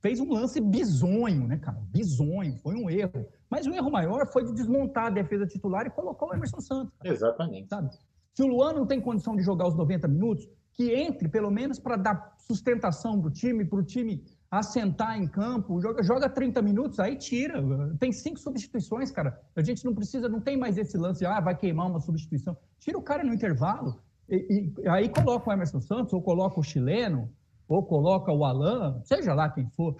[0.00, 1.80] fez um lance bizonho, né, cara?
[1.90, 3.26] Bizonho, foi um erro.
[3.48, 6.92] Mas o erro maior foi de desmontar a defesa titular e colocar o Emerson Santos.
[6.98, 7.14] Cara.
[7.14, 7.68] Exatamente.
[7.68, 7.90] Sabe?
[8.34, 11.78] Se o Luan não tem condição de jogar os 90 minutos, que entre pelo menos
[11.78, 16.60] para dar sustentação para o time, para o time assentar em campo, joga, joga 30
[16.60, 17.62] minutos, aí tira.
[17.98, 19.40] Tem cinco substituições, cara.
[19.54, 22.56] A gente não precisa, não tem mais esse lance, ah, vai queimar uma substituição.
[22.78, 24.02] Tira o cara no intervalo.
[24.28, 27.30] E, e aí coloca o Emerson Santos ou coloca o chileno,
[27.68, 29.96] ou coloca o Alan, seja lá quem for.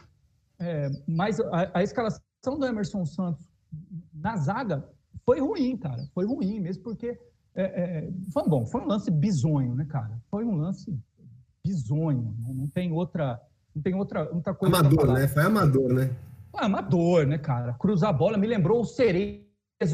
[0.59, 3.49] É, mas a, a, escalação do Emerson Santos
[4.13, 4.85] na zaga
[5.25, 6.05] foi ruim, cara.
[6.13, 7.19] Foi ruim mesmo, porque
[7.55, 10.21] é, é, foi bom, foi um lance bizonho, né, cara?
[10.29, 10.93] Foi um lance
[11.65, 12.35] bizonho.
[12.41, 13.41] Não, não tem outra,
[13.75, 14.77] não tem outra, outra coisa.
[14.77, 15.29] Amador, né?
[15.29, 16.11] Foi amador, né?
[16.51, 17.75] Foi amador, né, cara?
[17.75, 19.45] Cruzar a bola me lembrou o Cerezo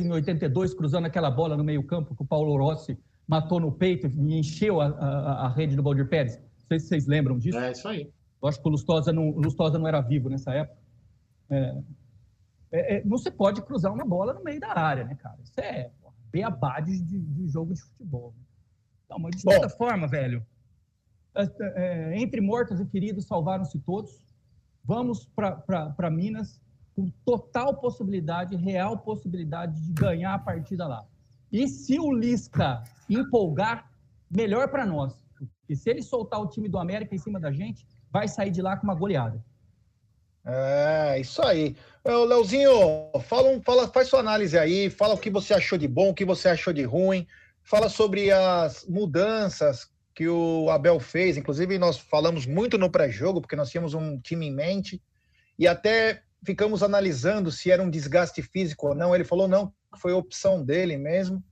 [0.03, 4.39] em 82, cruzando aquela bola no meio-campo que o Paulo Rossi matou no peito e
[4.39, 6.37] encheu a, a, a rede do Valdir Pérez.
[6.37, 7.59] Não sei se vocês lembram disso.
[7.59, 8.11] É isso aí.
[8.43, 10.79] Eu acho que o Lustosa não, o Lustosa não era vivo nessa época.
[11.51, 11.83] É,
[12.73, 15.37] é, é, não se pode cruzar uma bola no meio da área, né, cara?
[15.43, 15.91] Isso é
[16.31, 18.35] beabá de, de, de jogo de futebol.
[19.05, 20.56] Então, mas de certa forma, velho, é, é,
[22.15, 24.19] entre mortos e feridos salvaram-se todos.
[24.85, 26.61] Vamos para Minas
[26.95, 31.05] com total possibilidade, real possibilidade de ganhar a partida lá.
[31.53, 33.91] E se o Lisca empolgar,
[34.31, 35.15] melhor para nós.
[35.69, 38.63] E se ele soltar o time do América em cima da gente, vai sair de
[38.63, 39.45] lá com uma goleada.
[40.45, 41.77] É, isso aí.
[42.05, 42.71] Ô, Leozinho,
[43.25, 46.25] fala, fala, faz sua análise aí, fala o que você achou de bom, o que
[46.25, 47.27] você achou de ruim,
[47.63, 51.37] fala sobre as mudanças que o Abel fez.
[51.37, 55.01] Inclusive, nós falamos muito no pré-jogo, porque nós tínhamos um time em mente,
[55.59, 59.15] e até ficamos analisando se era um desgaste físico ou não.
[59.15, 61.45] Ele falou não, foi opção dele mesmo.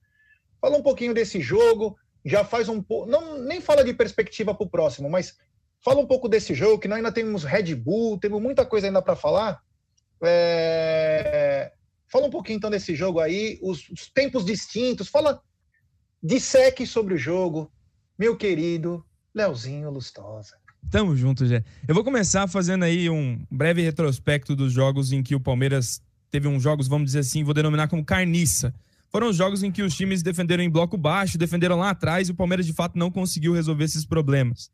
[0.60, 3.08] Fala um pouquinho desse jogo, já faz um pouco.
[3.08, 5.36] Não, nem fala de perspectiva para o próximo, mas
[5.84, 9.02] fala um pouco desse jogo, que nós ainda temos Red Bull, temos muita coisa ainda
[9.02, 9.60] para falar.
[10.22, 11.70] É...
[12.08, 15.42] Fala um pouquinho então desse jogo aí, os, os tempos distintos, fala
[16.22, 17.70] de sec sobre o jogo,
[18.18, 20.56] meu querido Leozinho Lustosa.
[20.90, 21.64] Tamo junto, Jé.
[21.88, 26.00] Eu vou começar fazendo aí um breve retrospecto dos jogos em que o Palmeiras
[26.30, 28.74] teve uns jogos, vamos dizer assim, vou denominar como carniça.
[29.10, 32.32] Foram os jogos em que os times defenderam em bloco baixo, defenderam lá atrás e
[32.32, 34.70] o Palmeiras de fato não conseguiu resolver esses problemas.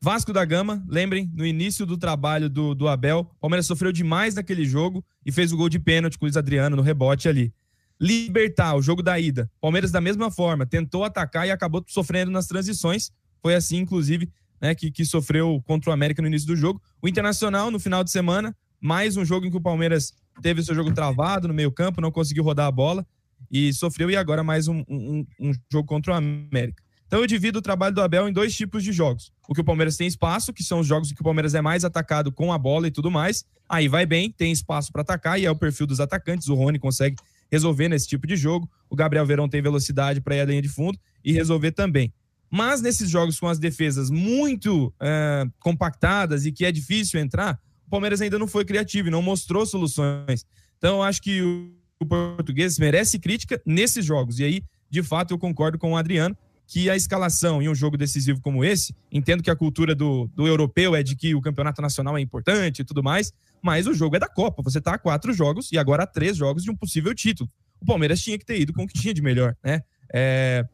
[0.00, 4.34] Vasco da Gama, lembrem, no início do trabalho do, do Abel, o Palmeiras sofreu demais
[4.34, 7.54] naquele jogo e fez o gol de pênalti com o Luiz Adriano no rebote ali.
[8.00, 9.50] Libertar, o jogo da ida.
[9.60, 13.10] Palmeiras, da mesma forma, tentou atacar e acabou sofrendo nas transições.
[13.40, 14.30] Foi assim, inclusive,
[14.60, 16.82] né, que, que sofreu contra o América no início do jogo.
[17.00, 20.74] O Internacional, no final de semana, mais um jogo em que o Palmeiras teve seu
[20.74, 23.06] jogo travado no meio-campo, não conseguiu rodar a bola
[23.50, 26.82] e sofreu, e agora mais um, um, um, jogo contra o América.
[27.06, 29.30] Então eu divido o trabalho do Abel em dois tipos de jogos.
[29.48, 31.60] O que o Palmeiras tem espaço, que são os jogos em que o Palmeiras é
[31.60, 33.44] mais atacado com a bola e tudo mais.
[33.68, 36.48] Aí vai bem, tem espaço para atacar e é o perfil dos atacantes.
[36.48, 37.16] O Rony consegue
[37.54, 38.68] resolver nesse tipo de jogo.
[38.90, 42.12] O Gabriel Verão tem velocidade para ir à linha de fundo e resolver também.
[42.50, 47.90] Mas nesses jogos com as defesas muito é, compactadas e que é difícil entrar, o
[47.90, 50.44] Palmeiras ainda não foi criativo e não mostrou soluções.
[50.78, 54.38] Então, acho que o português merece crítica nesses jogos.
[54.38, 57.96] E aí, de fato, eu concordo com o Adriano que a escalação em um jogo
[57.96, 61.82] decisivo como esse, entendo que a cultura do, do europeu é de que o campeonato
[61.82, 64.62] nacional é importante e tudo mais, mas o jogo é da Copa.
[64.62, 67.50] Você está a quatro jogos e agora a três jogos de um possível título.
[67.80, 69.82] O Palmeiras tinha que ter ido com o que tinha de melhor, né?
[70.12, 70.66] É...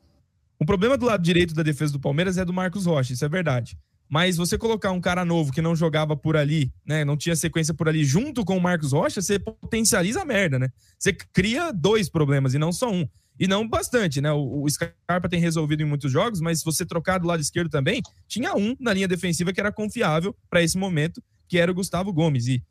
[0.58, 3.28] O problema do lado direito da defesa do Palmeiras é do Marcos Rocha, isso é
[3.28, 3.78] verdade.
[4.10, 7.04] Mas você colocar um cara novo que não jogava por ali, né?
[7.04, 10.68] Não tinha sequência por ali, junto com o Marcos Rocha, você potencializa a merda, né?
[10.98, 13.08] Você cria dois problemas e não só um.
[13.40, 14.30] E não bastante, né?
[14.30, 17.70] O, o Scarpa tem resolvido em muitos jogos, mas se você trocar do lado esquerdo
[17.70, 21.74] também, tinha um na linha defensiva que era confiável para esse momento, que era o
[21.74, 22.46] Gustavo Gomes.
[22.46, 22.62] E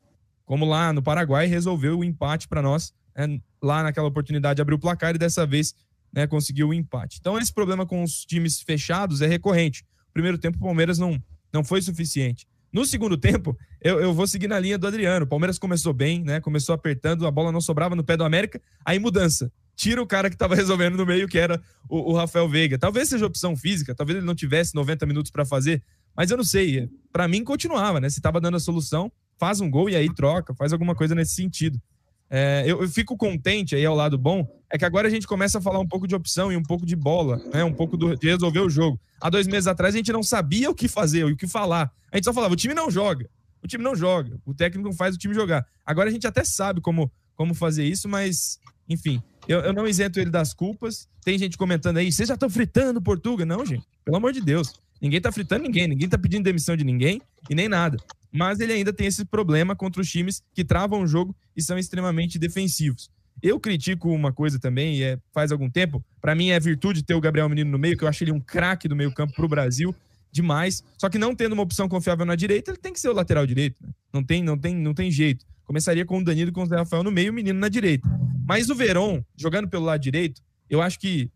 [0.46, 2.94] como lá no Paraguai, resolveu o empate para nós.
[3.16, 3.40] Né?
[3.60, 5.74] Lá naquela oportunidade abriu o placar e dessa vez
[6.12, 7.18] né, conseguiu o empate.
[7.20, 11.64] Então esse problema com os times fechados é recorrente primeiro tempo o Palmeiras não, não
[11.64, 12.46] foi suficiente.
[12.72, 15.24] No segundo tempo, eu, eu vou seguir na linha do Adriano.
[15.24, 16.40] O Palmeiras começou bem, né?
[16.40, 18.60] Começou apertando, a bola não sobrava no pé do América.
[18.84, 19.52] Aí mudança.
[19.80, 22.78] Tira o cara que estava resolvendo no meio, que era o, o, Rafael Veiga.
[22.78, 25.82] Talvez seja opção física, talvez ele não tivesse 90 minutos para fazer,
[26.14, 26.90] mas eu não sei.
[27.10, 28.10] Para mim, continuava, né?
[28.10, 31.34] Se estava dando a solução, faz um gol e aí troca, faz alguma coisa nesse
[31.34, 31.80] sentido.
[32.28, 35.56] É, eu, eu, fico contente aí ao lado bom, é que agora a gente começa
[35.56, 37.64] a falar um pouco de opção e um pouco de bola, né?
[37.64, 39.00] Um pouco do, de resolver o jogo.
[39.18, 41.90] Há dois meses atrás a gente não sabia o que fazer, o que falar.
[42.12, 43.30] A gente só falava, o time não joga.
[43.64, 44.38] O time não joga.
[44.44, 45.66] O técnico não faz o time jogar.
[45.86, 50.20] Agora a gente até sabe como, como fazer isso, mas, enfim, eu, eu não isento
[50.20, 51.08] ele das culpas.
[51.24, 53.46] Tem gente comentando aí, vocês já estão fritando Portugal?
[53.46, 54.74] Não, gente, pelo amor de Deus.
[55.00, 57.96] Ninguém tá fritando ninguém, ninguém tá pedindo demissão de ninguém e nem nada
[58.32, 61.78] mas ele ainda tem esse problema contra os times que travam o jogo e são
[61.78, 63.10] extremamente defensivos.
[63.42, 67.14] Eu critico uma coisa também, e é, faz algum tempo, para mim é virtude ter
[67.14, 69.44] o Gabriel Menino no meio, que eu acho ele um craque do meio campo para
[69.44, 69.94] o Brasil,
[70.30, 70.84] demais.
[70.98, 73.46] Só que não tendo uma opção confiável na direita, ele tem que ser o lateral
[73.46, 73.82] direito.
[73.82, 73.90] Né?
[74.12, 75.46] Não, tem, não, tem, não tem jeito.
[75.70, 78.08] Começaria com o Danilo e com o Zé Rafael no meio o menino na direita.
[78.44, 81.30] Mas o Verón, jogando pelo lado direito, eu acho que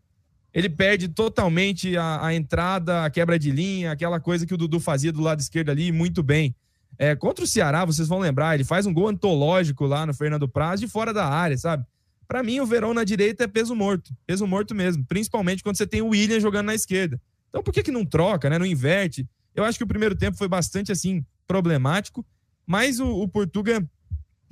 [0.53, 4.77] ele perde totalmente a, a entrada, a quebra de linha, aquela coisa que o Dudu
[4.81, 6.53] fazia do lado esquerdo ali muito bem.
[6.97, 10.49] É, contra o Ceará, vocês vão lembrar, ele faz um gol antológico lá no Fernando
[10.49, 11.85] Praz de fora da área, sabe?
[12.27, 14.13] Para mim, o Verão na direita é peso morto.
[14.27, 15.05] Peso morto mesmo.
[15.05, 17.21] Principalmente quando você tem o William jogando na esquerda.
[17.47, 18.59] Então, por que, que não troca, né?
[18.59, 19.25] Não inverte?
[19.55, 22.25] Eu acho que o primeiro tempo foi bastante, assim, problemático.
[22.67, 23.81] Mas o, o Portuga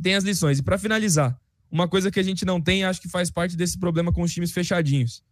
[0.03, 0.59] tem as lições.
[0.59, 1.35] E para finalizar,
[1.71, 4.31] uma coisa que a gente não tem, acho que faz parte desse problema com os
[4.31, 5.23] times fechadinhos.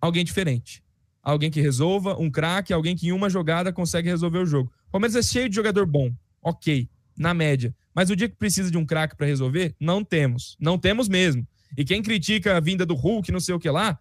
[0.00, 0.82] Alguém diferente.
[1.22, 4.72] Alguém que resolva, um craque, alguém que em uma jogada consegue resolver o jogo.
[4.88, 6.10] O Palmeiras é cheio de jogador bom
[6.42, 7.74] ok, na média.
[7.94, 10.56] Mas o dia que precisa de um craque para resolver, não temos.
[10.58, 11.46] Não temos mesmo.
[11.76, 13.98] E quem critica a vinda do Hulk, não sei o que lá,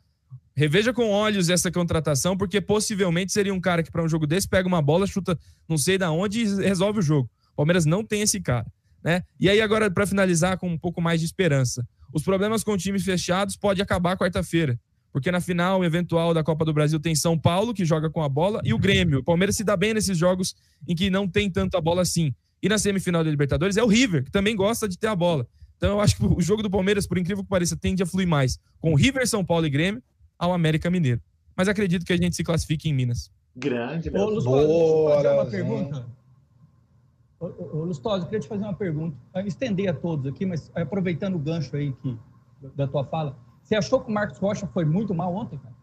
[0.55, 4.47] reveja com olhos essa contratação, porque possivelmente seria um cara que para um jogo desse
[4.47, 5.37] pega uma bola, chuta
[5.69, 7.29] não sei da onde e resolve o jogo.
[7.53, 8.65] O Palmeiras não tem esse cara,
[9.03, 9.23] né?
[9.39, 11.87] E aí agora para finalizar com um pouco mais de esperança.
[12.13, 14.79] Os problemas com times fechados pode acabar quarta-feira.
[15.11, 18.29] Porque na final eventual da Copa do Brasil tem São Paulo, que joga com a
[18.29, 19.19] bola, e o Grêmio.
[19.19, 20.55] O Palmeiras se dá bem nesses jogos
[20.87, 22.33] em que não tem tanta bola assim.
[22.63, 25.47] E na semifinal da Libertadores é o River, que também gosta de ter a bola.
[25.75, 28.27] Então eu acho que o jogo do Palmeiras, por incrível que pareça, tende a fluir
[28.27, 30.01] mais com o River, São Paulo e Grêmio
[30.37, 31.19] ao América Mineiro.
[31.57, 33.29] Mas acredito que a gente se classifique em Minas.
[33.55, 36.05] Grande, Ô, Lustosa, deixa eu fazer uma pergunta.
[37.41, 39.17] Ô, Lustosa, queria te fazer uma pergunta.
[39.45, 42.15] Estender a todos aqui, mas aproveitando o gancho aí que,
[42.75, 45.75] da tua fala, você achou que o Marcos Rocha foi muito mal ontem, cara?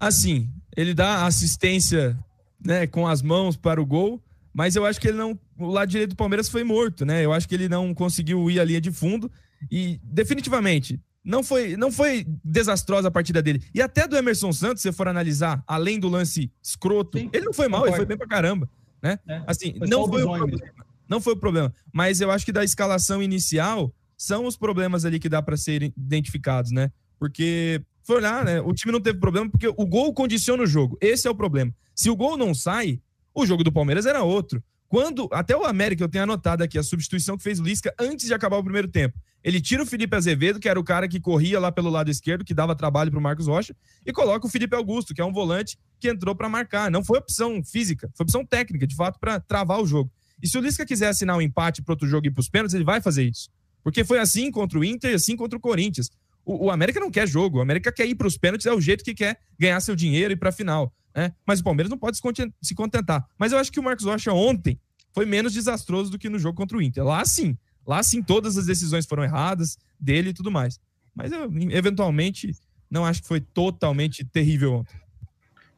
[0.00, 2.18] Assim, ele dá assistência
[2.64, 4.20] né, com as mãos para o gol,
[4.52, 5.38] mas eu acho que ele não.
[5.56, 7.24] O lado direito do Palmeiras foi morto, né?
[7.24, 9.30] Eu acho que ele não conseguiu ir à linha de fundo.
[9.70, 13.62] E definitivamente, não foi, não foi desastrosa a partida dele.
[13.72, 17.44] E até do Emerson Santos, se você for analisar, além do lance escroto, Sim, ele
[17.44, 17.94] não foi mal, concordo.
[17.94, 18.68] ele foi bem pra caramba.
[19.02, 19.18] Né?
[19.26, 20.72] É, assim, não foi o problema.
[21.08, 21.74] Não foi o problema.
[21.92, 25.82] Mas eu acho que da escalação inicial são os problemas ali que dá para ser
[25.96, 26.90] identificados, né?
[27.18, 28.60] Porque foi olhar, né?
[28.60, 30.96] O time não teve problema porque o gol condiciona o jogo.
[31.00, 31.74] Esse é o problema.
[31.94, 33.00] Se o gol não sai,
[33.34, 34.62] o jogo do Palmeiras era outro.
[34.88, 38.26] Quando, até o América, eu tenho anotado aqui a substituição que fez o Lisca antes
[38.26, 39.18] de acabar o primeiro tempo.
[39.42, 42.44] Ele tira o Felipe Azevedo, que era o cara que corria lá pelo lado esquerdo,
[42.44, 43.74] que dava trabalho para o Marcos Rocha,
[44.06, 46.90] e coloca o Felipe Augusto, que é um volante que entrou para marcar.
[46.90, 50.10] Não foi opção física, foi opção técnica, de fato, para travar o jogo.
[50.42, 52.74] E se o Lisca quiser assinar um empate para outro jogo e para os pênaltis,
[52.74, 53.48] ele vai fazer isso.
[53.84, 56.10] Porque foi assim contra o Inter e assim contra o Corinthians.
[56.44, 58.80] O, o América não quer jogo, o América quer ir para os pênaltis, é o
[58.80, 60.92] jeito que quer ganhar seu dinheiro e para a final.
[61.14, 61.32] Né?
[61.46, 62.18] Mas o Palmeiras não pode
[62.60, 63.24] se contentar.
[63.38, 64.80] Mas eu acho que o Marcos Rocha ontem
[65.14, 67.04] foi menos desastroso do que no jogo contra o Inter.
[67.04, 70.80] Lá sim, lá sim todas as decisões foram erradas dele e tudo mais.
[71.14, 72.50] Mas eu, eventualmente,
[72.90, 75.01] não acho que foi totalmente terrível ontem.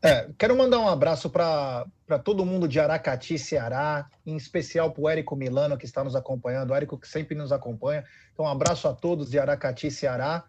[0.05, 1.87] É, quero mandar um abraço para
[2.23, 6.73] todo mundo de Aracati, Ceará, em especial para o Érico Milano, que está nos acompanhando,
[6.73, 8.05] o Érico que sempre nos acompanha.
[8.31, 10.45] Então, um abraço a todos de Aracati, Ceará.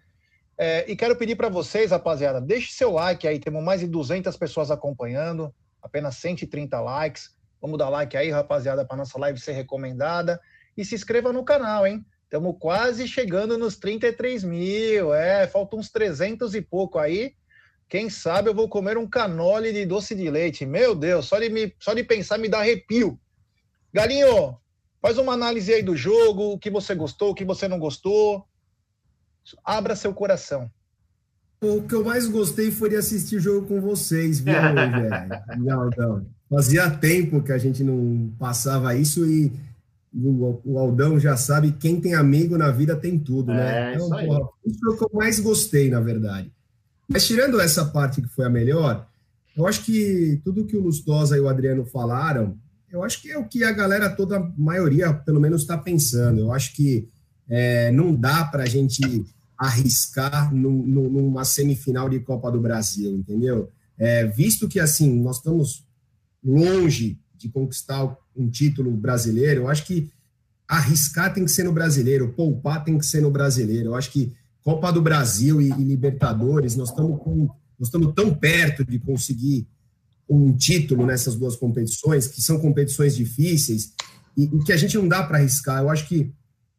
[0.57, 4.35] É, e quero pedir para vocês, rapaziada, deixe seu like aí, temos mais de 200
[4.35, 7.29] pessoas acompanhando, apenas 130 likes.
[7.61, 10.37] Vamos dar like aí, rapaziada, para nossa live ser recomendada.
[10.75, 12.05] E se inscreva no canal, hein?
[12.25, 15.13] Estamos quase chegando nos 33 mil.
[15.13, 17.33] É, faltam uns 300 e pouco aí.
[17.87, 20.65] Quem sabe eu vou comer um canole de doce de leite.
[20.65, 23.19] Meu Deus, só de, me, só de pensar me dá arrepio.
[23.93, 24.57] Galinho,
[25.01, 28.45] faz uma análise aí do jogo, o que você gostou, o que você não gostou.
[29.63, 30.69] Abra seu coração.
[31.61, 34.53] O que eu mais gostei foi de assistir o jogo com vocês, viu,
[35.57, 36.25] Não, não.
[36.49, 39.51] Fazia tempo que a gente não passava isso e
[40.13, 43.91] o, o, Aldão já sabe, quem tem amigo na vida tem tudo, né?
[43.91, 46.51] É, então, isso, porra, isso é o que eu mais gostei, na verdade.
[47.07, 49.07] Mas tirando essa parte que foi a melhor,
[49.55, 52.57] eu acho que tudo que o Lustosa e o Adriano falaram,
[52.91, 56.39] eu acho que é o que a galera toda, a maioria, pelo menos, está pensando.
[56.39, 57.07] Eu acho que
[57.47, 59.25] é, não dá para a gente
[59.57, 63.71] arriscar numa semifinal de Copa do Brasil, entendeu?
[63.97, 65.85] É, visto que, assim, nós estamos
[66.43, 70.11] longe de conquistar um título brasileiro, eu acho que
[70.67, 73.89] arriscar tem que ser no brasileiro, poupar tem que ser no brasileiro.
[73.89, 74.33] Eu acho que
[74.65, 77.45] Copa do Brasil e, e Libertadores, nós estamos com,
[77.77, 79.67] nós estamos tão perto de conseguir
[80.27, 83.93] um título nessas duas competições, que são competições difíceis,
[84.35, 85.83] e, e que a gente não dá para arriscar.
[85.83, 86.33] Eu acho que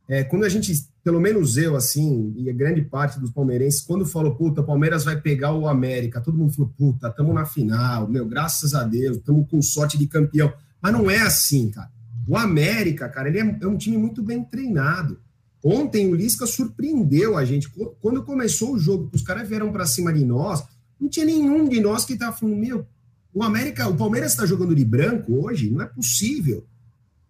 [0.09, 0.72] é, quando a gente,
[1.05, 5.20] pelo menos eu, assim, e a grande parte dos palmeirenses, quando falou, puta, Palmeiras vai
[5.20, 9.49] pegar o América, todo mundo falou, puta, estamos na final, meu, graças a Deus, estamos
[9.49, 10.53] com sorte de campeão.
[10.83, 11.92] Mas não é assim, cara.
[12.27, 15.20] O América, cara, ele é, é um time muito bem treinado.
[15.66, 17.69] Ontem o Lisca surpreendeu a gente.
[18.00, 20.62] Quando começou o jogo, os caras vieram para cima de nós,
[21.00, 22.87] não tinha nenhum de nós que estava falando, meu,
[23.35, 26.64] o América, o Palmeiras está jogando de branco hoje, não é possível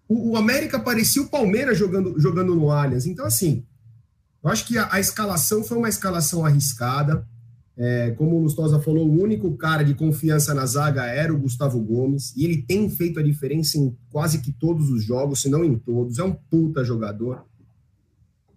[0.08, 3.06] o, o, América parecia o Palmeiras jogando, jogando no Allianz.
[3.06, 3.64] Então, assim,
[4.42, 7.26] eu acho que a, a escalação foi uma escalação arriscada.
[7.78, 11.78] É, como o Lustosa falou, o único cara de confiança na zaga era o Gustavo
[11.78, 15.62] Gomes, e ele tem feito a diferença em quase que todos os jogos, se não
[15.62, 16.18] em todos.
[16.18, 17.44] É um puta jogador.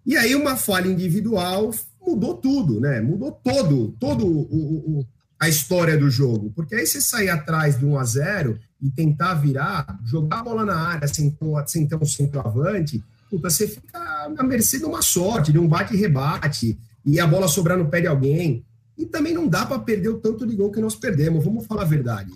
[0.04, 1.70] E aí, uma falha individual
[2.04, 3.00] mudou tudo, né?
[3.00, 5.06] Mudou todo, todo o, o,
[5.38, 6.52] a história do jogo.
[6.54, 10.64] Porque aí você sair atrás de 1 a 0 e tentar virar, jogar a bola
[10.64, 11.36] na área sem,
[11.66, 13.98] sem ter um centroavante, puta, você fica
[14.36, 18.06] à mercê de uma sorte, de um bate-rebate, e a bola sobrar no pé de
[18.06, 18.64] alguém.
[18.98, 21.82] E também não dá para perder o tanto de gol que nós perdemos, vamos falar
[21.82, 22.32] a verdade.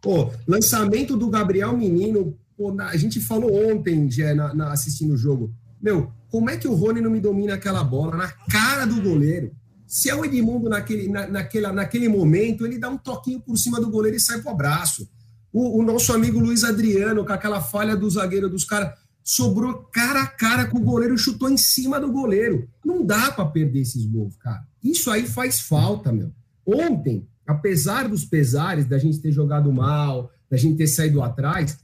[0.00, 5.18] Pô, lançamento do Gabriel Menino, pô, a gente falou ontem, já na, na, assistindo o
[5.18, 5.52] jogo.
[5.86, 9.52] Meu, como é que o Rony não me domina aquela bola na cara do goleiro?
[9.86, 13.80] Se é o Edmundo naquele, na, naquele, naquele momento, ele dá um toquinho por cima
[13.80, 15.08] do goleiro e sai pro abraço.
[15.52, 20.22] O, o nosso amigo Luiz Adriano, com aquela falha do zagueiro dos caras, sobrou cara
[20.22, 22.68] a cara com o goleiro chutou em cima do goleiro.
[22.84, 24.66] Não dá para perder esses gols, cara.
[24.82, 26.32] Isso aí faz falta, meu.
[26.66, 31.78] Ontem, apesar dos pesares da gente ter jogado mal, da gente ter saído atrás,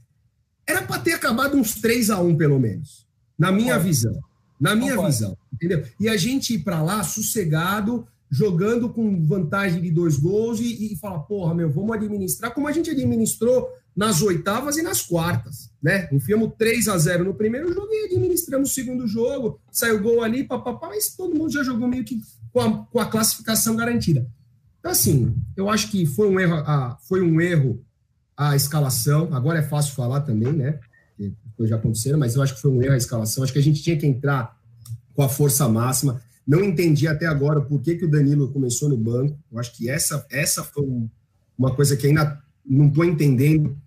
[0.67, 3.03] era para ter acabado uns 3 a 1 pelo menos.
[3.37, 4.19] Na minha visão.
[4.59, 5.83] Na minha visão, entendeu?
[5.99, 10.95] E a gente ir para lá sossegado, jogando com vantagem de dois gols e, e
[10.97, 16.09] fala, porra, meu, vamos administrar como a gente administrou nas oitavas e nas quartas, né?
[16.11, 20.43] Enfiamos 3 a 0 no primeiro jogo e administramos o segundo jogo, saiu gol ali,
[20.43, 22.19] papapá, mas todo mundo já jogou meio que
[22.51, 24.25] com a, com a classificação garantida.
[24.79, 27.83] Então, assim, eu acho que foi um erro, a, foi um erro
[28.35, 30.79] a escalação, agora é fácil falar também, né?
[31.67, 33.81] Já aconteceram, mas eu acho que foi um erro a escalação, acho que a gente
[33.81, 34.57] tinha que entrar
[35.13, 38.97] com a força máxima, não entendi até agora por que, que o Danilo começou no
[38.97, 39.37] banco.
[39.51, 40.85] Eu acho que essa, essa foi
[41.57, 43.77] uma coisa que ainda não estou entendendo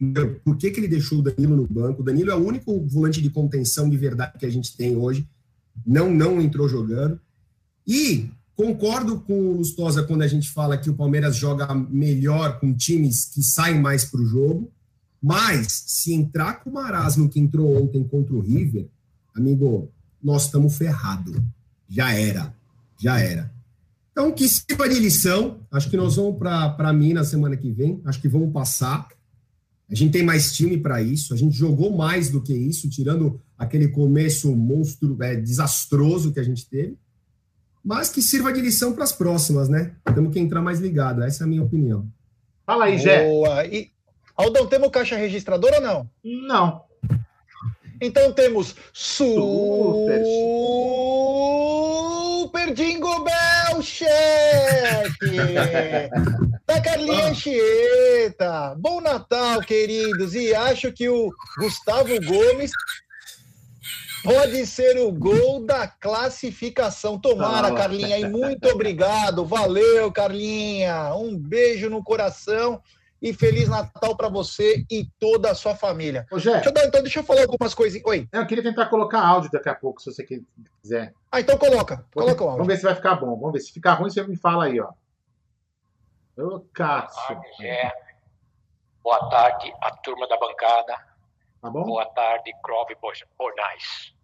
[0.44, 2.00] por que, que ele deixou o Danilo no banco.
[2.00, 5.26] O Danilo é o único volante de contenção de verdade que a gente tem hoje.
[5.86, 7.20] Não, não entrou jogando.
[7.86, 12.74] E concordo com o Lustosa quando a gente fala que o Palmeiras joga melhor com
[12.74, 14.72] times que saem mais para o jogo.
[15.22, 18.88] Mas se entrar com o Marasmo que entrou ontem contra o River,
[19.34, 19.90] amigo,
[20.22, 21.36] nós estamos ferrados
[21.88, 22.54] já era,
[22.98, 23.52] já era.
[24.10, 25.60] Então, que sirva de lição.
[25.70, 28.00] Acho que nós vamos para Minas semana que vem.
[28.04, 29.06] Acho que vamos passar.
[29.90, 31.34] A gente tem mais time para isso.
[31.34, 36.42] A gente jogou mais do que isso, tirando aquele começo monstro, é, desastroso que a
[36.42, 36.96] gente teve.
[37.84, 39.94] Mas que sirva de lição para as próximas, né?
[40.14, 41.22] Temos que entrar mais ligado.
[41.22, 42.08] Essa é a minha opinião.
[42.64, 43.28] Fala aí, Jé.
[43.28, 43.64] Boa.
[43.66, 43.90] E,
[44.36, 46.10] Aldão, temos caixa registradora ou não?
[46.22, 46.84] Não.
[48.00, 50.22] Então temos Super,
[52.42, 55.36] Super Jingle Bell Cheque
[56.66, 58.74] da Carlinha Anchieta.
[58.78, 60.34] Bom Natal, queridos.
[60.34, 62.70] E acho que o Gustavo Gomes
[64.22, 67.18] pode ser o gol da classificação.
[67.18, 68.18] Tomara, Carlinha.
[68.18, 69.46] E muito obrigado.
[69.46, 71.14] Valeu, Carlinha.
[71.14, 72.82] Um beijo no coração
[73.26, 76.24] e Feliz Natal para você e toda a sua família.
[76.30, 78.00] Ô, Jé, deixa eu dar, então, deixa eu falar algumas coisas.
[78.04, 78.28] Oi.
[78.30, 81.12] Eu queria tentar colocar áudio daqui a pouco, se você quiser.
[81.32, 82.06] Ah, então coloca.
[82.14, 82.58] Coloca o áudio.
[82.58, 83.36] Vamos ver se vai ficar bom.
[83.36, 83.60] Vamos ver.
[83.60, 84.92] Se ficar ruim, você me fala aí, ó.
[86.38, 87.40] Ô, Cássio.
[87.58, 87.92] Jé.
[89.02, 90.96] Boa tarde, a turma da bancada.
[91.60, 91.82] Tá bom?
[91.82, 92.96] Boa tarde, Clove
[93.36, 94.14] Bornais.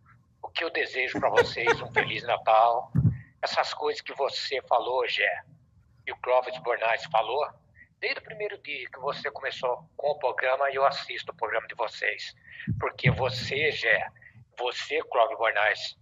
[0.41, 2.93] O que eu desejo para vocês um Feliz Natal.
[3.43, 5.43] Essas coisas que você falou, Jé,
[6.07, 7.45] e o Clóvis Bornais falou,
[8.03, 11.77] Desde o primeiro dia que você começou com o programa, eu assisto o programa de
[11.77, 12.35] vocês.
[12.81, 14.09] Porque você, Gé,
[14.59, 15.97] você, Cláudio Bornais,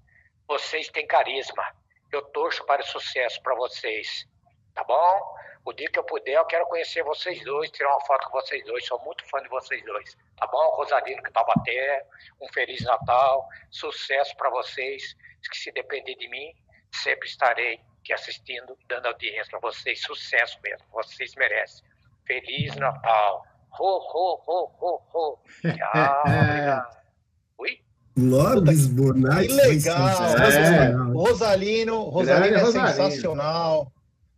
[0.49, 1.63] vocês têm carisma.
[2.11, 4.27] Eu torço para o sucesso para vocês.
[4.75, 5.37] Tá bom?
[5.63, 8.65] O dia que eu puder, eu quero conhecer vocês dois, tirar uma foto com vocês
[8.65, 8.87] dois.
[8.87, 10.17] Sou muito fã de vocês dois.
[10.39, 10.71] Tá bom?
[10.77, 12.07] Rosalino que Taubaté,
[12.41, 15.15] um Feliz Natal, sucesso para vocês.
[15.51, 16.55] Que se depender de mim,
[16.95, 20.01] sempre estarei aqui assistindo, dando audiência para vocês.
[20.01, 20.89] Sucesso mesmo.
[20.89, 21.90] Vocês merecem.
[22.31, 23.45] Feliz Natal.
[23.77, 25.39] Ho, ho, ho, ho, ho.
[25.63, 26.87] Tchau.
[27.59, 27.81] Oi?
[28.17, 29.49] Lobes Bonatti.
[29.49, 30.09] Que legal.
[30.39, 30.91] É.
[31.13, 32.89] Rosalino, Rosalino é Rosalino.
[32.89, 33.93] sensacional.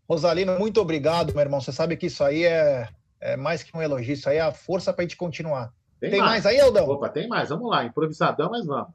[0.09, 1.61] Rosalino, muito obrigado, meu irmão.
[1.61, 2.89] Você sabe que isso aí é,
[3.21, 4.15] é mais que um elogio.
[4.15, 5.71] Isso aí é a força para a gente continuar.
[6.01, 6.45] Tem, tem mais.
[6.45, 6.47] mais.
[6.47, 6.89] aí, Aldão?
[6.89, 7.51] Opa, tem mais.
[7.51, 7.85] Vamos lá.
[7.85, 8.93] Improvisadão, mas vamos.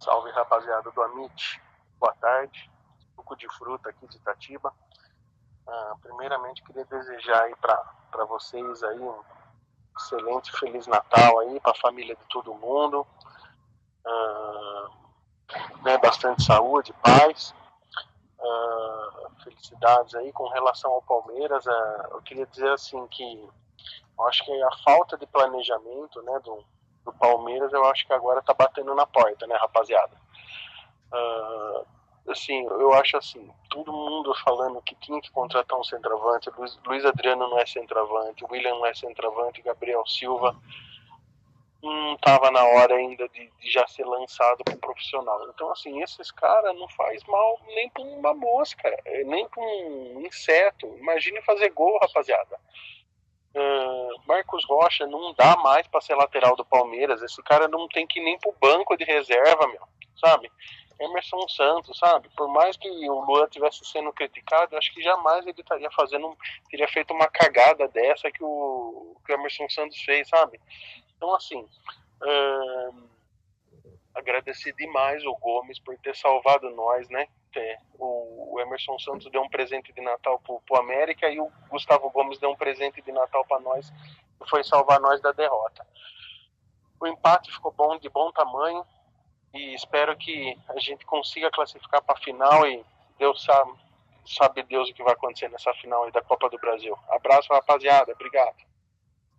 [0.00, 1.60] Salve, rapaziada do Amit.
[2.00, 2.68] Boa tarde.
[3.14, 4.72] Suco de fruta aqui de Itatiba.
[5.66, 9.20] Ah, primeiramente, queria desejar aí para vocês aí um
[9.96, 13.06] excelente Feliz Natal aí para a família de todo mundo.
[14.04, 14.88] Ah,
[15.82, 17.54] né, bastante saúde, paz.
[18.40, 21.66] Ah, felicidades aí com relação ao Palmeiras.
[21.66, 23.48] Ah, eu queria dizer assim que
[24.18, 26.64] eu acho que a falta de planejamento né, do,
[27.04, 30.16] do Palmeiras, eu acho que agora está batendo na porta, né, rapaziada?
[32.28, 37.04] Assim, eu acho assim, todo mundo falando que tinha que contratar um centroavante, Luiz, Luiz
[37.04, 40.56] Adriano não é centroavante, William não é centroavante, Gabriel Silva
[41.82, 45.48] não estava na hora ainda de, de já ser lançado para profissional.
[45.52, 48.88] Então, assim, esses caras não faz mal nem para uma mosca,
[49.26, 50.86] nem para um inseto.
[50.98, 52.56] Imagine fazer gol, rapaziada.
[53.54, 57.20] Uh, Marcos Rocha não dá mais para ser lateral do Palmeiras.
[57.20, 59.82] Esse cara não tem que ir nem pro banco de reserva, meu,
[60.16, 60.50] sabe?
[61.00, 62.28] Emerson Santos, sabe?
[62.36, 66.36] Por mais que o Luan tivesse sendo criticado, acho que jamais ele estaria fazendo,
[66.70, 70.60] teria feito uma cagada dessa que o, que o Emerson Santos fez, sabe?
[71.16, 71.66] Então, assim,
[72.22, 73.08] hum,
[74.76, 77.26] demais o Gomes por ter salvado nós, né?
[77.98, 82.10] O, o Emerson Santos deu um presente de Natal pro, pro América e o Gustavo
[82.10, 85.86] Gomes deu um presente de Natal para nós, que foi salvar nós da derrota.
[87.00, 88.84] O empate ficou bom, de bom tamanho,
[89.54, 92.82] e espero que a gente consiga classificar para a final e
[93.18, 93.72] Deus sabe,
[94.26, 96.96] sabe Deus o que vai acontecer nessa final da Copa do Brasil.
[97.10, 98.12] Abraço, rapaziada.
[98.12, 98.56] Obrigado.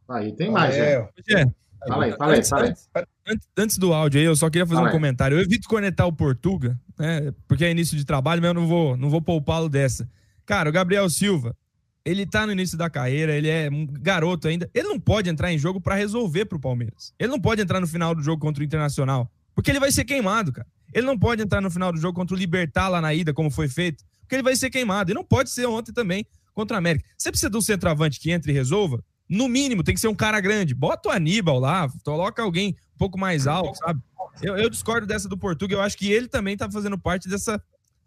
[0.10, 1.10] Aí tem mais, né?
[1.88, 2.74] Fala aí, fala aí, fala aí.
[3.28, 4.94] Antes, antes do áudio aí, eu só queria fazer Fala um aí.
[4.94, 5.38] comentário.
[5.38, 7.34] Eu evito conectar o Portuga, né?
[7.48, 10.10] Porque é início de trabalho, mas eu não vou, não vou poupá-lo dessa.
[10.46, 11.56] Cara, o Gabriel Silva,
[12.06, 14.70] ele tá no início da carreira, ele é um garoto ainda.
[14.74, 17.14] Ele não pode entrar em jogo pra resolver pro Palmeiras.
[17.18, 20.06] Ele não pode entrar no final do jogo contra o Internacional, porque ele vai ser
[20.06, 20.68] queimado, cara.
[20.94, 23.50] Ele não pode entrar no final do jogo contra o Libertar lá na ida, como
[23.50, 25.12] foi feito, porque ele vai ser queimado.
[25.12, 27.06] E não pode ser ontem também contra o América.
[27.18, 29.04] Você precisa de um centroavante que entre e resolva?
[29.28, 30.76] No mínimo, tem que ser um cara grande.
[30.76, 34.00] Bota o Aníbal lá, coloca alguém um pouco mais alto, sabe?
[34.42, 35.74] Eu, eu discordo dessa do Portuga.
[35.74, 37.62] Eu acho que ele também tá fazendo parte dessa,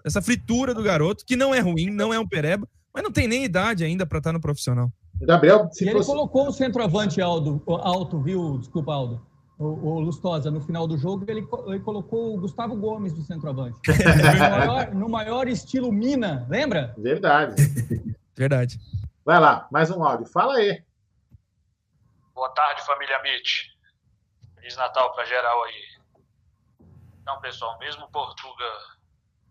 [0.04, 3.26] dessa fritura do garoto, que não é ruim, não é um pereba, mas não tem
[3.26, 4.92] nem idade ainda pra estar no profissional.
[5.20, 6.10] Gabriel, se E ele fosse.
[6.10, 8.58] colocou o centroavante alto, alto, viu?
[8.58, 9.26] Desculpa, Aldo.
[9.58, 13.78] O, o Lustosa, no final do jogo, ele, ele colocou o Gustavo Gomes do centroavante.
[13.88, 16.94] no, maior, no maior estilo Mina, lembra?
[16.98, 17.54] Verdade.
[18.36, 18.78] Verdade.
[19.24, 20.26] Vai lá, mais um áudio.
[20.26, 20.84] Fala aí.
[22.34, 23.62] Boa tarde, família Mitch.
[24.56, 25.96] Feliz Natal para geral aí.
[27.22, 28.64] Então, pessoal, mesmo Portuga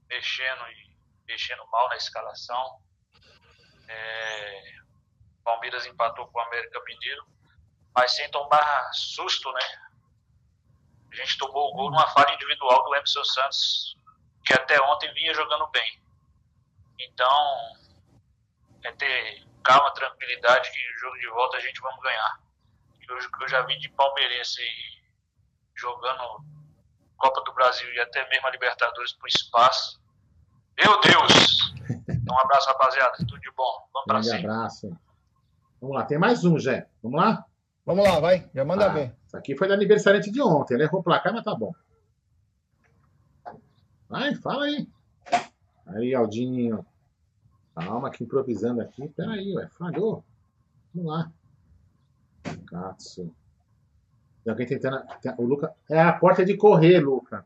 [0.07, 0.95] mexendo e
[1.27, 2.79] mexendo mal na escalação,
[3.87, 4.61] é,
[5.43, 7.25] Palmeiras empatou com o América Mineiro,
[7.95, 9.84] mas sem tomar susto, né?
[11.15, 13.97] A gente tomou o gol numa falha individual do Emerson Santos,
[14.45, 16.01] que até ontem vinha jogando bem.
[16.99, 17.55] Então,
[18.83, 22.39] é ter calma, tranquilidade, que o jogo de volta a gente vamos ganhar.
[23.07, 24.61] Eu, eu já vi de palmeirense
[25.73, 26.43] jogando
[27.17, 30.01] Copa do Brasil e até mesmo a Libertadores por espaço.
[30.77, 31.73] Meu Deus!
[32.09, 33.17] Então, um abraço, rapaziada.
[33.19, 33.87] Tudo de bom.
[33.93, 34.53] Vamos pra cima.
[34.53, 34.99] abraço.
[35.79, 36.89] Vamos lá, tem mais um, Jé.
[37.01, 37.45] Vamos lá?
[37.85, 38.49] Vamos lá, vai.
[38.53, 39.15] Já manda Ah, ver.
[39.27, 40.73] Isso aqui foi do aniversariante de ontem.
[40.73, 41.73] Ele errou o placar, mas tá bom.
[44.09, 44.87] Vai, fala aí.
[45.87, 46.85] Aí, Aldinho.
[47.75, 49.07] Calma, que improvisando aqui.
[49.09, 49.67] Peraí, ué.
[49.77, 50.23] Falhou.
[50.93, 51.31] Vamos lá.
[52.67, 53.33] Katsu.
[54.43, 55.03] Tem alguém tentando.
[55.37, 55.73] O Luca.
[55.89, 57.45] É a porta de correr, Luca.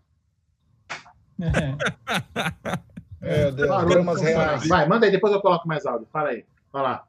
[3.21, 4.67] Meu Deus, então, reais.
[4.67, 6.07] Vai, manda aí, depois eu coloco mais áudio.
[6.11, 6.45] Fala aí.
[6.73, 7.05] Lá.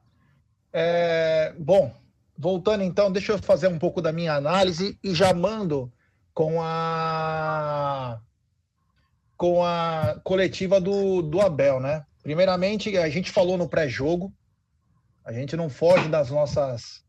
[0.73, 1.93] É, bom,
[2.41, 5.93] voltando então, deixa eu fazer um pouco da minha análise e já mando
[6.33, 8.19] com a
[9.37, 12.03] com a coletiva do, do Abel, né?
[12.21, 14.33] Primeiramente, a gente falou no pré-jogo,
[15.23, 17.03] a gente não foge das nossas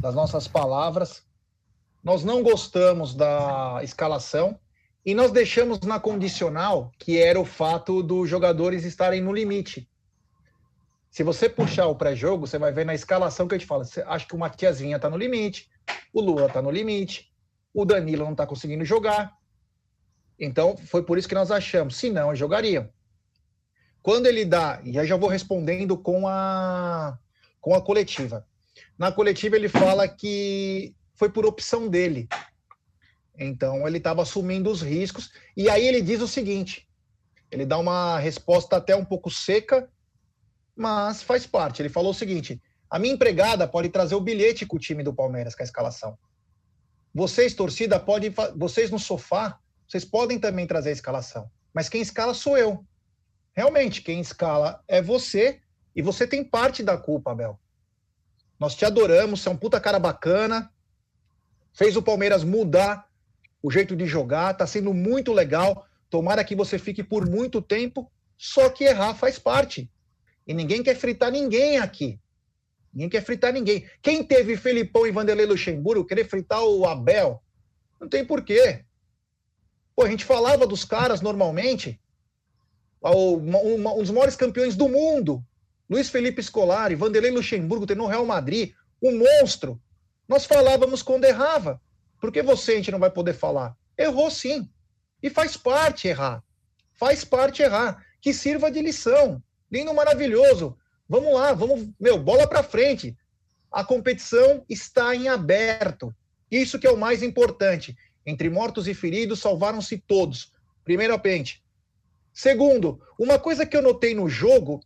[0.00, 1.24] das nossas palavras.
[2.02, 4.60] Nós não gostamos da escalação
[5.04, 9.88] e nós deixamos na condicional que era o fato dos jogadores estarem no limite.
[11.10, 13.84] Se você puxar o pré-jogo, você vai ver na escalação que eu te falo.
[13.84, 15.68] Você acha que o Matias Vinha tá no limite,
[16.12, 17.32] o Lula tá no limite,
[17.72, 19.36] o Danilo não tá conseguindo jogar.
[20.38, 21.96] Então, foi por isso que nós achamos.
[21.96, 22.88] Se não, jogariam.
[24.02, 27.18] Quando ele dá, e aí já vou respondendo com a,
[27.60, 28.46] com a coletiva.
[28.96, 32.28] Na coletiva, ele fala que foi por opção dele.
[33.36, 35.30] Então, ele estava assumindo os riscos.
[35.56, 36.88] E aí ele diz o seguinte:
[37.50, 39.88] ele dá uma resposta até um pouco seca,
[40.78, 41.82] mas faz parte.
[41.82, 45.12] Ele falou o seguinte: a minha empregada pode trazer o bilhete com o time do
[45.12, 46.16] Palmeiras, com a escalação.
[47.12, 48.30] Vocês, torcida, podem.
[48.30, 51.50] fa- Vocês no sofá, vocês podem também trazer a escalação.
[51.74, 52.84] Mas quem escala sou eu.
[53.52, 55.60] Realmente, quem escala é você,
[55.96, 57.58] e você tem parte da culpa, Abel.
[58.58, 60.72] Nós te adoramos, você é um puta cara bacana.
[61.72, 63.08] Fez o Palmeiras mudar
[63.62, 65.86] o jeito de jogar, tá sendo muito legal.
[66.08, 69.90] Tomara que você fique por muito tempo, só que errar faz parte.
[70.48, 72.18] E ninguém quer fritar ninguém aqui.
[72.92, 73.86] Ninguém quer fritar ninguém.
[74.00, 77.42] Quem teve Felipão e Vanderlei Luxemburgo querer fritar o Abel,
[78.00, 78.82] não tem porquê.
[79.94, 82.00] Pô, a gente falava dos caras normalmente.
[83.02, 85.44] Uma- uma- um dos maiores campeões do mundo.
[85.88, 88.72] Luiz Felipe Scolari, Vanderlei Luxemburgo, treinou o Real Madrid,
[89.02, 89.80] um monstro.
[90.26, 91.80] Nós falávamos quando errava.
[92.20, 93.76] Por que você a gente não vai poder falar?
[93.96, 94.68] Errou sim.
[95.22, 96.42] E faz parte errar.
[96.94, 98.04] Faz parte errar.
[98.20, 99.42] Que sirva de lição.
[99.70, 100.76] Lindo, maravilhoso.
[101.08, 103.16] Vamos lá, vamos, meu, bola para frente.
[103.70, 106.14] A competição está em aberto.
[106.50, 107.96] Isso que é o mais importante.
[108.24, 110.52] Entre mortos e feridos, salvaram-se todos.
[110.84, 111.62] Primeiro pente.
[112.32, 114.80] Segundo, uma coisa que eu notei no jogo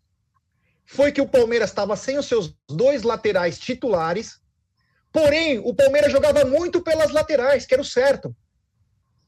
[0.84, 4.40] foi que o Palmeiras estava sem os seus dois laterais titulares,
[5.12, 8.34] porém o Palmeiras jogava muito pelas laterais, que era o certo.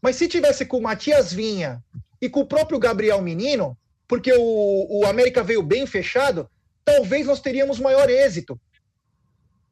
[0.01, 1.83] Mas se tivesse com o Matias Vinha
[2.21, 3.77] e com o próprio Gabriel Menino,
[4.07, 6.49] porque o, o América veio bem fechado,
[6.85, 8.61] talvez nós teríamos maior êxito.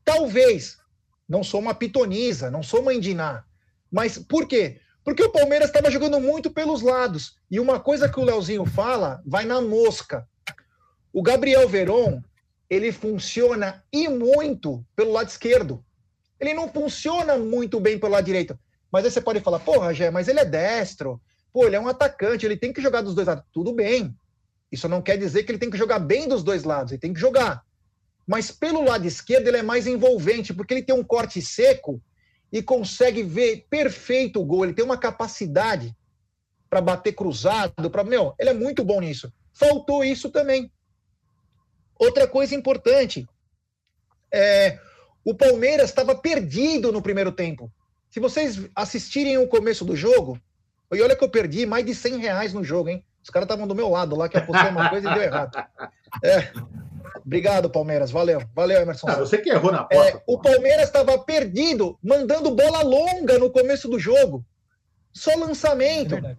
[0.05, 0.79] Talvez.
[1.29, 3.45] Não sou uma pitonisa, não sou uma indiná.
[3.91, 4.81] Mas por quê?
[5.05, 7.37] Porque o Palmeiras estava jogando muito pelos lados.
[7.51, 10.27] E uma coisa que o Leozinho fala vai na mosca.
[11.13, 12.23] O Gabriel Veron,
[12.71, 15.85] ele funciona e muito pelo lado esquerdo.
[16.41, 18.59] Ele não funciona muito bem pelo lado direito.
[18.91, 21.21] Mas aí você pode falar, porra, Gé, mas ele é destro.
[21.53, 23.45] Pô, ele é um atacante, ele tem que jogar dos dois lados.
[23.53, 24.15] Tudo bem.
[24.73, 27.13] Isso não quer dizer que ele tem que jogar bem dos dois lados, ele tem
[27.13, 27.63] que jogar.
[28.27, 32.03] Mas pelo lado esquerdo ele é mais envolvente, porque ele tem um corte seco
[32.51, 34.65] e consegue ver perfeito o gol.
[34.65, 35.95] Ele tem uma capacidade
[36.71, 39.31] para bater cruzado, para meu, ele é muito bom nisso.
[39.53, 40.73] Faltou isso também.
[41.99, 43.29] Outra coisa importante,
[44.33, 44.79] é,
[45.23, 47.71] o Palmeiras estava perdido no primeiro tempo.
[48.11, 50.41] Se vocês assistirem o começo do jogo,
[50.93, 53.05] e olha que eu perdi mais de 100 reais no jogo, hein?
[53.23, 55.57] Os caras estavam do meu lado lá, que apostei uma coisa e deu errado.
[56.25, 56.53] É.
[57.25, 58.11] Obrigado, Palmeiras.
[58.11, 58.43] Valeu.
[58.55, 59.09] Valeu, Emerson.
[59.09, 60.19] Ah, você que errou na aposta.
[60.19, 64.45] É, o Palmeiras estava perdido, mandando bola longa no começo do jogo.
[65.13, 66.17] Só lançamento.
[66.17, 66.37] É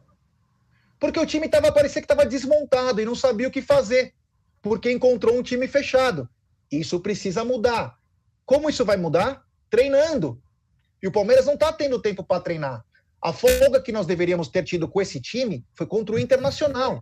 [1.04, 4.14] porque o time tava, parecia que estava desmontado e não sabia o que fazer.
[4.62, 6.30] Porque encontrou um time fechado.
[6.72, 7.98] Isso precisa mudar.
[8.46, 9.44] Como isso vai mudar?
[9.70, 10.42] Treinando.
[11.02, 12.86] E o Palmeiras não está tendo tempo para treinar.
[13.24, 17.00] A folga que nós deveríamos ter tido com esse time foi contra o Internacional.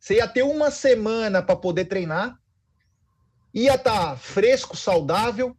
[0.00, 2.38] Você ia ter uma semana para poder treinar,
[3.52, 5.56] ia estar tá fresco, saudável,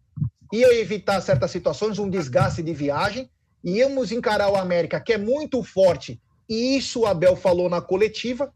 [0.54, 3.30] ia evitar certas situações, um desgaste de viagem,
[3.62, 8.54] íamos encarar o América, que é muito forte, e isso o Abel falou na coletiva,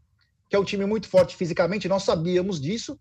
[0.48, 2.98] que é um time muito forte fisicamente, nós sabíamos disso,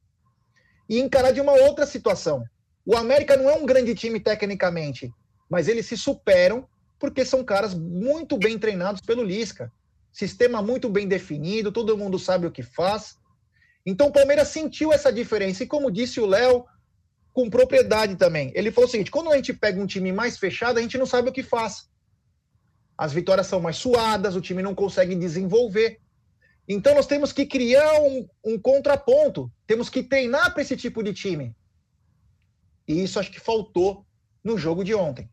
[0.89, 2.43] e encarar de uma outra situação.
[2.85, 5.09] O América não é um grande time tecnicamente,
[5.49, 6.67] mas eles se superam
[7.03, 9.69] porque são caras muito bem treinados pelo Lisca.
[10.09, 13.17] Sistema muito bem definido, todo mundo sabe o que faz.
[13.85, 15.65] Então o Palmeiras sentiu essa diferença.
[15.65, 16.63] E como disse o Léo,
[17.33, 18.53] com propriedade também.
[18.55, 21.05] Ele falou o seguinte: quando a gente pega um time mais fechado, a gente não
[21.05, 21.89] sabe o que faz.
[22.97, 25.99] As vitórias são mais suadas, o time não consegue desenvolver.
[26.65, 31.13] Então nós temos que criar um, um contraponto, temos que treinar para esse tipo de
[31.13, 31.53] time.
[32.87, 34.05] E isso acho que faltou
[34.41, 35.29] no jogo de ontem.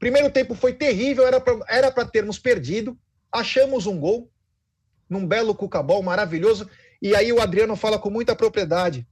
[0.00, 1.24] Primeiro tempo foi terrível,
[1.68, 2.98] era para termos perdido.
[3.30, 4.28] Achamos um gol,
[5.08, 6.68] num belo cucabol maravilhoso.
[7.00, 9.06] E aí o Adriano fala com muita propriedade.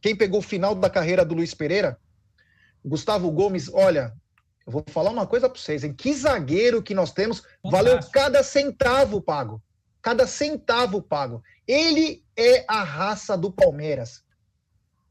[0.00, 1.98] Quem pegou o final da carreira do Luiz Pereira?
[2.84, 4.12] Gustavo Gomes, olha,
[4.66, 5.92] eu vou falar uma coisa para vocês, hein?
[5.92, 9.62] Que zagueiro que nós temos, valeu cada centavo pago.
[10.00, 11.42] Cada centavo pago.
[11.68, 14.24] Ele é a raça do Palmeiras.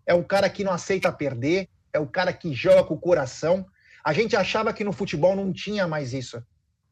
[0.06, 3.66] É um cara que não aceita perder, é o cara que joga com o coração.
[4.04, 6.44] A gente achava que no futebol não tinha mais isso.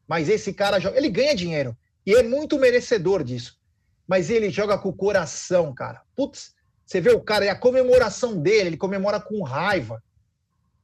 [0.06, 3.58] Mas esse cara joga, ele ganha dinheiro e é muito merecedor disso.
[4.06, 6.02] Mas ele joga com o coração, cara.
[6.16, 6.52] Putz,
[6.84, 10.02] você vê o cara e a comemoração dele, ele comemora com raiva.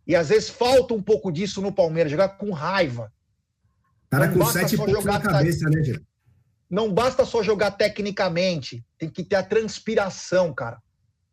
[0.06, 3.12] E às vezes falta um pouco disso no Palmeiras, jogar com raiva.
[4.08, 6.06] Cara não com sete pontos na cabeça, né, gente?
[6.70, 10.80] Não basta só jogar tecnicamente, tem que ter a transpiração, cara.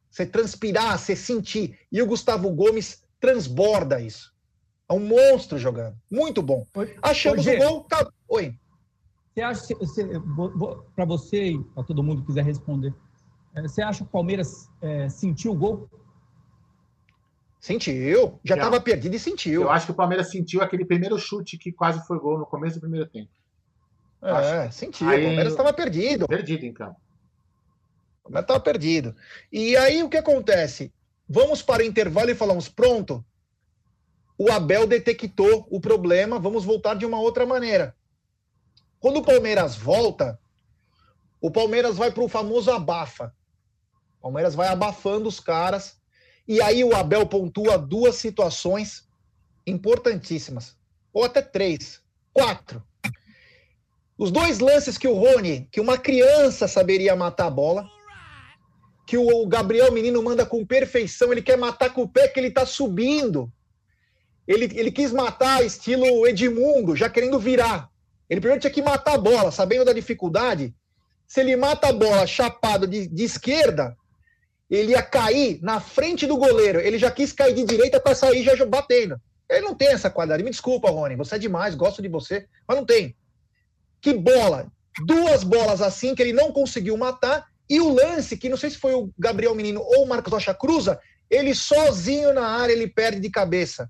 [0.10, 1.80] Você transpirar, você sentir.
[1.92, 4.33] E o Gustavo Gomes transborda isso.
[4.94, 5.98] É um monstro jogando.
[6.10, 6.68] Muito bom.
[7.02, 7.84] Achamos o gol.
[7.86, 8.08] Tá...
[8.30, 8.56] Oi.
[9.34, 9.76] Você acha,
[10.96, 12.94] para você e para todo mundo que quiser responder,
[13.56, 15.90] é, você acha que o Palmeiras é, sentiu o gol?
[17.60, 18.40] Sentiu.
[18.44, 19.64] Já estava perdido e sentiu.
[19.64, 22.76] Eu acho que o Palmeiras sentiu aquele primeiro chute que quase foi gol no começo
[22.76, 23.32] do primeiro tempo.
[24.22, 24.78] É, acho.
[24.78, 25.10] sentiu.
[25.10, 26.28] Aí, o Palmeiras estava perdido.
[26.28, 27.00] Perdido em campo.
[28.20, 29.16] O Palmeiras estava perdido.
[29.52, 30.94] E aí o que acontece?
[31.28, 33.26] Vamos para o intervalo e falamos: pronto,
[34.44, 37.96] o Abel detectou o problema, vamos voltar de uma outra maneira.
[39.00, 40.38] Quando o Palmeiras volta,
[41.40, 43.34] o Palmeiras vai para o famoso abafa.
[44.20, 45.96] O Palmeiras vai abafando os caras.
[46.46, 49.08] E aí o Abel pontua duas situações
[49.66, 50.76] importantíssimas.
[51.14, 52.02] Ou até três,
[52.34, 52.84] quatro.
[54.18, 57.88] Os dois lances que o Rony, que uma criança saberia matar a bola,
[59.08, 62.50] que o Gabriel Menino manda com perfeição, ele quer matar com o pé que ele
[62.50, 63.50] está subindo.
[64.48, 67.90] Ele, ele quis matar estilo Edmundo, já querendo virar.
[68.30, 70.74] Ele primeiro tinha que matar a bola, sabendo da dificuldade.
[71.28, 73.96] Se ele mata a bola chapado de, de esquerda,
[74.70, 76.80] ele ia cair na frente do goleiro.
[76.80, 79.20] Ele já quis cair de direita para sair já batendo.
[79.50, 80.44] Ele não tem essa qualidade.
[80.44, 83.16] Me desculpa, Rony, você é demais, gosto de você, mas não tem.
[84.02, 84.72] Que bola!
[85.06, 87.46] Duas bolas assim que ele não conseguiu matar.
[87.70, 90.54] E o lance, que não sei se foi o Gabriel Menino ou o Marcos Rocha
[90.54, 93.90] Cruza, ele sozinho na área, ele perde de cabeça.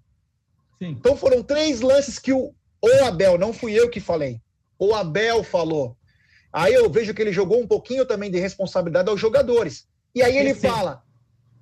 [0.80, 0.91] Sim.
[0.91, 4.41] Então foram três lances que o, o Abel, não fui eu que falei,
[4.78, 5.97] o Abel falou.
[6.51, 9.88] Aí eu vejo que ele jogou um pouquinho também de responsabilidade aos jogadores.
[10.13, 10.67] E aí ele Sim.
[10.67, 11.03] fala,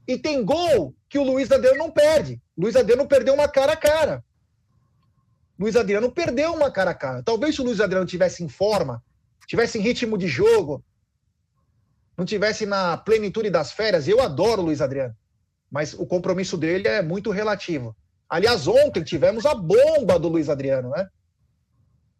[0.08, 2.42] e tem gol que o Luiz Adriano não perde.
[2.58, 4.24] Luiz Adriano perdeu uma cara a cara.
[5.58, 7.24] Luiz Adriano perdeu uma cara a cara.
[7.24, 9.04] Talvez se o Luiz Adriano tivesse em forma,
[9.48, 10.84] tivesse em ritmo de jogo,
[12.18, 15.16] não tivesse na plenitude das férias, eu adoro o Luiz Adriano,
[15.70, 17.96] mas o compromisso dele é muito relativo.
[18.32, 21.06] Aliás, ontem tivemos a bomba do Luiz Adriano, né?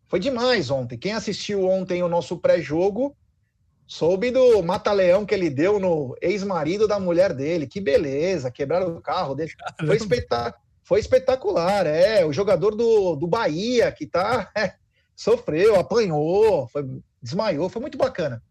[0.10, 0.98] Foi demais ontem.
[0.98, 3.16] Quem assistiu ontem o nosso pré-jogo
[3.88, 7.66] soube do mata-leão que ele deu no ex-marido da mulher dele.
[7.66, 9.54] Que beleza, quebraram o carro dele.
[9.86, 10.54] Foi, espetá
[10.84, 12.26] foi espetacular, é.
[12.26, 14.52] O jogador do, do Bahia, que tá.
[14.54, 14.74] É,
[15.16, 16.86] sofreu, apanhou, foi,
[17.24, 18.44] desmaiou, foi muito bacana.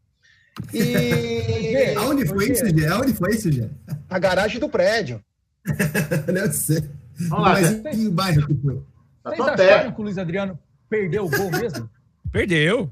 [0.72, 1.92] E.
[2.00, 2.86] Aonde foi isso, Gê?
[2.86, 3.68] Aonde foi isso, Gê?
[4.08, 5.22] Na garagem do prédio.
[7.28, 7.80] Não sei.
[7.82, 8.82] Mas em que bairro que foi?
[9.24, 10.58] Vocês acharam que o Luiz Adriano
[10.88, 11.90] perdeu o gol mesmo?
[12.32, 12.90] Perdeu.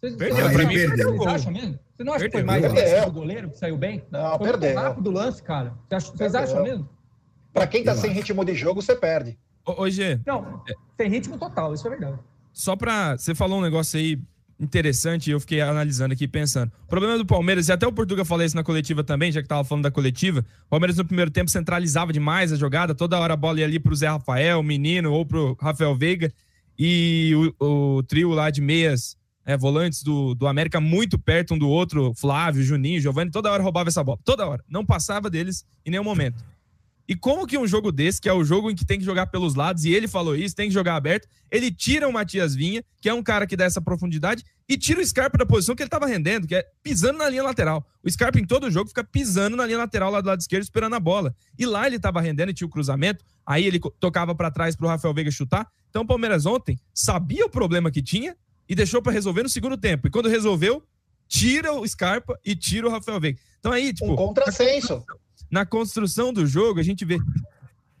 [0.00, 0.36] Vocês, perdeu.
[0.36, 1.16] Vocês, pra mim, perdeu.
[1.16, 1.78] Vocês acham mesmo?
[1.96, 2.40] Você não acha perdeu.
[2.40, 3.04] que foi mais perdeu.
[3.06, 4.04] do goleiro que saiu bem?
[4.10, 4.72] Não, foi perdeu.
[4.72, 5.74] Foi rápido o lance, cara.
[5.90, 6.88] Vocês acham mesmo?
[7.52, 9.38] Pra quem tá sem ritmo de jogo, você perde.
[9.66, 10.20] Hoje.
[10.26, 10.62] Não,
[10.96, 12.18] sem ritmo total, isso é verdade.
[12.52, 13.16] Só pra.
[13.18, 14.18] Você falou um negócio aí
[14.60, 16.70] interessante eu fiquei analisando aqui, pensando.
[16.84, 19.48] O problema do Palmeiras, e até o Portuga falou isso na coletiva também, já que
[19.48, 23.34] tava falando da coletiva, o Palmeiras no primeiro tempo centralizava demais a jogada, toda hora
[23.34, 26.30] a bola ia ali pro Zé Rafael, menino, ou pro Rafael Veiga,
[26.78, 31.58] e o, o trio lá de meias, é, volantes do, do América muito perto um
[31.58, 34.62] do outro, Flávio, Juninho, Giovanni, toda hora roubava essa bola, toda hora.
[34.68, 36.44] Não passava deles em nenhum momento.
[37.10, 39.26] E como que um jogo desse, que é o jogo em que tem que jogar
[39.26, 42.84] pelos lados, e ele falou isso, tem que jogar aberto, ele tira o Matias Vinha,
[43.02, 45.82] que é um cara que dá essa profundidade, e tira o Scarpa da posição que
[45.82, 47.84] ele estava rendendo, que é pisando na linha lateral.
[48.00, 50.94] O Scarpa em todo jogo fica pisando na linha lateral lá do lado esquerdo, esperando
[50.94, 51.34] a bola.
[51.58, 54.86] E lá ele estava rendendo e tinha o cruzamento, aí ele tocava para trás para
[54.86, 55.66] o Rafael Veiga chutar.
[55.88, 58.36] Então o Palmeiras ontem sabia o problema que tinha
[58.68, 60.06] e deixou para resolver no segundo tempo.
[60.06, 60.80] E quando resolveu,
[61.26, 63.40] tira o Scarpa e tira o Rafael Veiga.
[63.58, 64.12] Então aí, tipo.
[64.12, 65.04] Um contrassenso.
[65.50, 67.18] Na construção do jogo, a gente vê.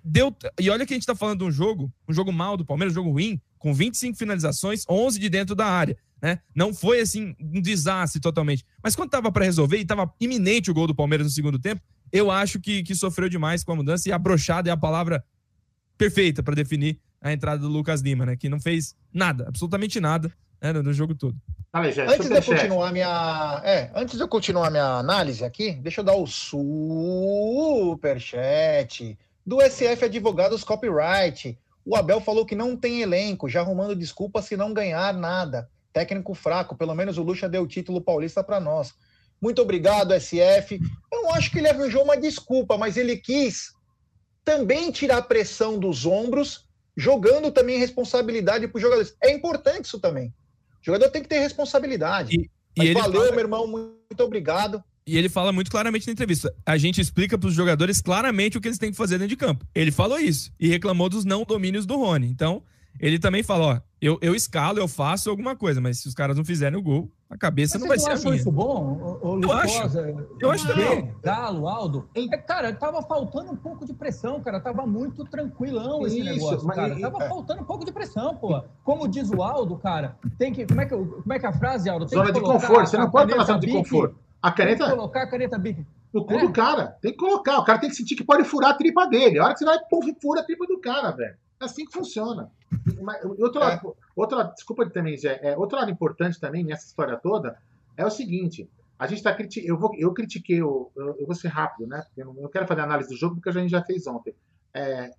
[0.02, 2.64] Deu, e olha que a gente tá falando de um jogo, um jogo mal do
[2.64, 5.96] Palmeiras, um jogo ruim, com 25 finalizações, 11 de dentro da área.
[6.22, 6.40] Né?
[6.54, 8.64] Não foi assim um desastre totalmente.
[8.82, 11.82] Mas quando tava para resolver e tava iminente o gol do Palmeiras no segundo tempo,
[12.10, 15.24] eu acho que, que sofreu demais com a mudança e a brochada é a palavra
[15.96, 18.36] perfeita para definir a entrada do Lucas Lima, né?
[18.36, 21.36] Que não fez nada, absolutamente nada né, no jogo todo.
[22.02, 26.04] antes de eu continuar minha, é, antes de eu continuar minha análise aqui, deixa eu
[26.04, 27.96] dar o superchat
[29.46, 31.56] do SF Advogados Copyright.
[31.84, 35.68] O Abel falou que não tem elenco, já arrumando desculpa se não ganhar nada.
[35.92, 38.92] Técnico fraco, pelo menos o Lucha deu o título paulista para nós.
[39.40, 40.80] Muito obrigado, SF.
[41.12, 43.72] Eu não acho que ele arranjou uma desculpa, mas ele quis
[44.44, 49.16] também tirar a pressão dos ombros, jogando também responsabilidade para os jogadores.
[49.22, 50.34] É importante isso também.
[50.80, 52.34] O jogador tem que ter responsabilidade.
[52.34, 53.30] E, e valeu, fala...
[53.32, 54.82] meu irmão, muito obrigado.
[55.06, 56.54] E ele fala muito claramente na entrevista.
[56.64, 59.36] A gente explica para os jogadores claramente o que eles têm que fazer dentro de
[59.36, 59.66] campo.
[59.74, 62.28] Ele falou isso e reclamou dos não domínios do Rony.
[62.28, 62.62] Então,
[62.98, 66.36] ele também fala, ó, eu, eu escalo, eu faço alguma coisa, mas se os caras
[66.36, 68.34] não fizerem o gol, a cabeça mas não vai ser a minha.
[68.34, 69.18] isso bom?
[69.22, 69.98] O, o eu acho.
[70.40, 71.14] eu acho também.
[71.22, 72.08] Galo, Aldo.
[72.12, 74.58] É, cara, tava faltando um pouco de pressão, cara.
[74.58, 76.98] Tava muito tranquilão esse isso, negócio, mas, cara.
[76.98, 77.28] Tava é.
[77.28, 78.60] faltando um pouco de pressão, pô.
[78.82, 80.66] Como diz o Aldo, cara, tem que.
[80.66, 82.06] Como é que, como é, que é a frase, Aldo?
[82.06, 82.90] Tem zona de conforto.
[82.90, 84.18] Você não pode estar na zona de conforto.
[84.42, 84.78] A caneta.
[84.78, 85.86] Tem que colocar a caneta bique.
[86.12, 86.40] No cu é.
[86.40, 86.96] do cara.
[87.00, 87.60] Tem que colocar.
[87.60, 89.38] O cara tem que sentir que pode furar a tripa dele.
[89.38, 91.36] A hora que você vai, pô, fura a tripa do cara, velho.
[91.60, 92.50] É assim que funciona.
[93.38, 93.92] Outro lado, é.
[94.14, 97.58] outro lado, desculpa também, Zé, é, outro lado importante também nessa história toda
[97.96, 98.68] é o seguinte:
[98.98, 102.02] a gente está eu vou eu critiquei eu, eu, vou ser rápido, né?
[102.06, 104.34] Porque eu não quero fazer análise do jogo porque a gente já fez ontem.
[104.72, 105.10] É,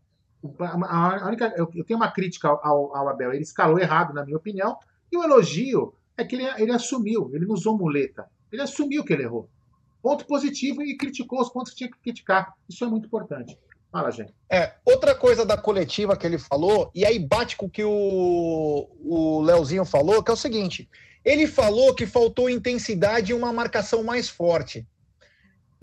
[0.59, 4.37] a única, eu, eu, tenho uma crítica ao, ao, Abel, ele escalou errado na minha
[4.37, 4.77] opinião
[5.11, 9.13] e o elogio é que ele, ele assumiu, ele não usou muleta, ele assumiu que
[9.13, 9.47] ele errou.
[10.01, 12.55] Ponto positivo e criticou os pontos que tinha que criticar.
[12.67, 13.57] Isso é muito importante.
[13.91, 14.33] Fala, gente.
[14.49, 18.89] É, outra coisa da coletiva que ele falou, e aí bate com o que o,
[19.03, 20.89] o Leozinho falou, que é o seguinte:
[21.25, 24.87] ele falou que faltou intensidade e uma marcação mais forte.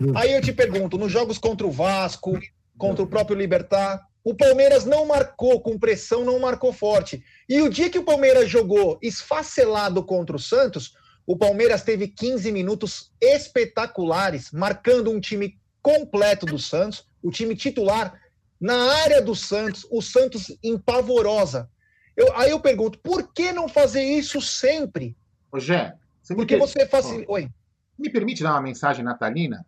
[0.01, 0.13] Hum.
[0.15, 2.39] Aí eu te pergunto: nos jogos contra o Vasco,
[2.79, 7.23] contra o próprio Libertar, o Palmeiras não marcou com pressão, não marcou forte.
[7.47, 10.93] E o dia que o Palmeiras jogou esfacelado contra o Santos,
[11.27, 18.19] o Palmeiras teve 15 minutos espetaculares, marcando um time completo do Santos o time titular
[18.59, 21.69] na área do Santos, o Santos empavorosa.
[22.15, 25.15] Eu, aí eu pergunto, por que não fazer isso sempre?
[25.51, 26.67] Ô, Gé, você Porque per...
[26.67, 27.05] você faz.
[27.27, 27.49] Oi.
[27.97, 29.65] Me permite dar uma mensagem natalina?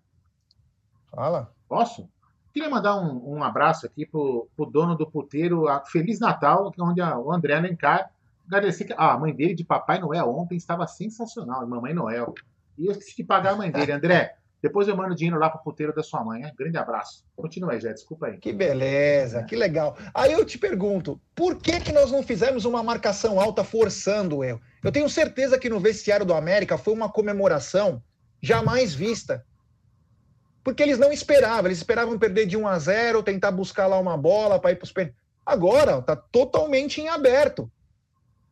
[1.09, 1.53] Fala.
[1.67, 2.09] Posso?
[2.53, 7.01] Queria mandar um, um abraço aqui pro, pro dono do puteiro, Feliz Natal, é onde
[7.01, 8.11] a, o André Alencar
[8.45, 12.33] agradecer que ah, a mãe dele de Papai Noel ontem estava sensacional, Mamãe Noel.
[12.77, 13.93] E eu esqueci de pagar a mãe dele.
[13.93, 16.43] André, depois eu mando dinheiro lá pro puteiro da sua mãe.
[16.43, 16.53] Hein?
[16.55, 17.25] Grande abraço.
[17.35, 18.37] Continua aí, Jé, desculpa aí.
[18.37, 19.97] Que beleza, que legal.
[20.13, 24.43] Aí eu te pergunto, por que, que nós não fizemos uma marcação alta forçando o
[24.43, 24.61] erro?
[24.83, 28.03] Eu tenho certeza que no vestiário do América foi uma comemoração
[28.41, 29.43] jamais vista.
[30.63, 34.15] Porque eles não esperavam, eles esperavam perder de 1 a 0, tentar buscar lá uma
[34.15, 34.93] bola para ir para os
[35.43, 37.69] Agora está totalmente em aberto.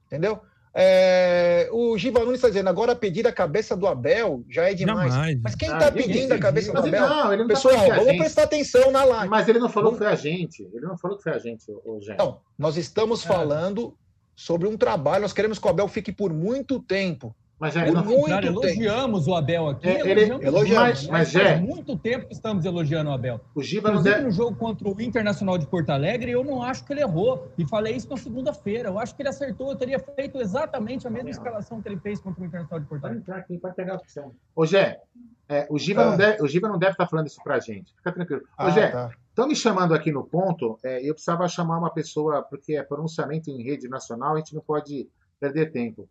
[0.08, 0.42] Entendeu?
[0.74, 5.12] É, o Giva Nunes está dizendo, agora pedir a cabeça do Abel já é demais.
[5.14, 5.40] Jamais.
[5.44, 7.02] Mas quem Ah, está ninguém pedindo a cabeça do Abel?
[7.10, 9.30] não, ele não tá Pessoal, a vamos prestar atenção na live.
[9.30, 10.64] Mas ele não falou que foi a gente.
[10.74, 12.00] Ele não falou que foi a gente, o.
[12.18, 13.28] Não, nós estamos É.
[13.28, 13.96] falando
[14.36, 17.36] sobre um trabalho, nós queremos que o Abel fique por muito tempo.
[17.60, 18.64] Mas já Por ele não muito Cara, tempo.
[18.64, 19.88] elogiamos o Abel aqui.
[19.88, 20.80] É, ele- elogiamos, elogiamos.
[20.88, 23.42] Mas- mas, faz Jé- muito tempo que estamos elogiando o Abel.
[23.54, 24.24] O Giba não deve.
[24.24, 27.52] no jogo contra o Internacional de Porto Alegre, eu não acho que ele errou.
[27.58, 28.88] E falei isso na segunda-feira.
[28.88, 29.72] Eu acho que ele acertou.
[29.72, 33.04] Eu teria feito exatamente a mesma escalação que ele fez contra o Internacional de Porto
[33.04, 33.22] Alegre.
[33.24, 34.24] entrar aqui, pode pegar o que você.
[34.56, 35.02] Ô, Gé,
[35.50, 36.12] é, o, Giba Ah.
[36.12, 37.94] não deve, o Giba não deve estar falando isso pra gente.
[37.94, 38.42] Fica tranquilo.
[38.42, 39.12] Ô, Ah, Gé, tá.
[39.32, 40.80] estão me chamando aqui no ponto.
[40.82, 44.62] é, eu precisava chamar uma pessoa, porque é pronunciamento em rede nacional, a gente não
[44.62, 45.10] pode
[45.42, 46.08] perder tempo.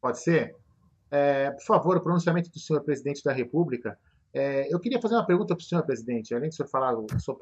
[0.00, 0.54] Pode ser?
[1.10, 3.98] É, por favor, o pronunciamento do senhor presidente da República.
[4.32, 6.34] É, eu queria fazer uma pergunta para o senhor presidente.
[6.34, 7.34] Além de o senhor falar o seu,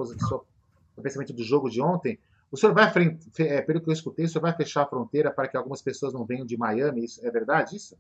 [0.97, 2.19] o pensamento do jogo de ontem,
[2.51, 2.93] o senhor vai,
[3.41, 6.13] é, pelo que eu escutei, o senhor vai fechar a fronteira para que algumas pessoas
[6.13, 7.05] não venham de Miami?
[7.05, 7.97] Isso, é verdade isso?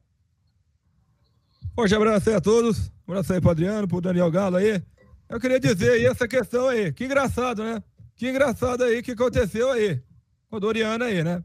[1.77, 2.89] Hoje abraço aí a todos.
[3.07, 4.83] Um abraço aí pro Adriano, pro Daniel Galo aí.
[5.29, 6.93] Eu queria dizer aí essa questão aí.
[6.93, 7.83] Que engraçado, né?
[8.14, 10.01] Que engraçado aí que aconteceu aí.
[10.49, 11.45] Com a Doriana aí, né?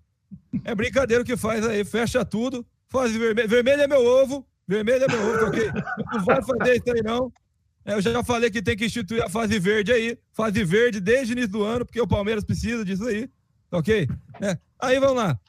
[0.64, 1.84] É brincadeira o que faz aí.
[1.84, 2.66] Fecha tudo.
[2.92, 3.48] Faz vermelho.
[3.48, 4.46] Vermelho é meu ovo.
[4.68, 5.72] Vermelho é meu ovo, ok?
[6.14, 7.32] Não vai fazer isso aí, não.
[7.86, 10.18] É, Eu já falei que tem que instituir a fase verde aí.
[10.34, 13.28] Fase verde desde o início do ano, porque o Palmeiras precisa disso aí.
[13.70, 14.08] tá Ok?
[14.42, 14.58] É.
[14.80, 15.40] Aí vamos lá.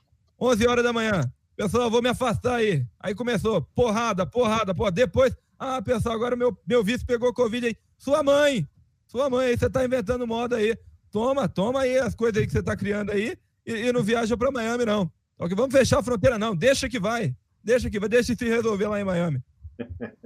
[0.41, 1.31] 11 horas da manhã.
[1.57, 2.87] Pessoal, vou me afastar aí.
[2.99, 4.91] Aí começou, porrada, porrada, porra.
[4.91, 7.77] Depois, ah, pessoal, agora meu, meu vice pegou Covid aí.
[7.99, 8.67] Sua mãe,
[9.07, 10.77] sua mãe aí, você tá inventando moda aí.
[11.11, 13.37] Toma, toma aí as coisas aí que você tá criando aí
[13.67, 15.11] e, e não viaja pra Miami, não.
[15.39, 16.55] Só que vamos fechar a fronteira, não.
[16.55, 17.35] Deixa que vai.
[17.63, 19.41] Deixa que vai, deixa se resolver lá em Miami.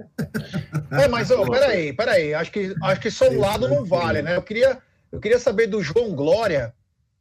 [0.89, 2.33] É, mas ô, peraí, peraí.
[2.33, 4.37] Acho que, acho que só um lado não vale, né?
[4.37, 4.81] Eu queria,
[5.11, 6.73] eu queria saber do João Glória.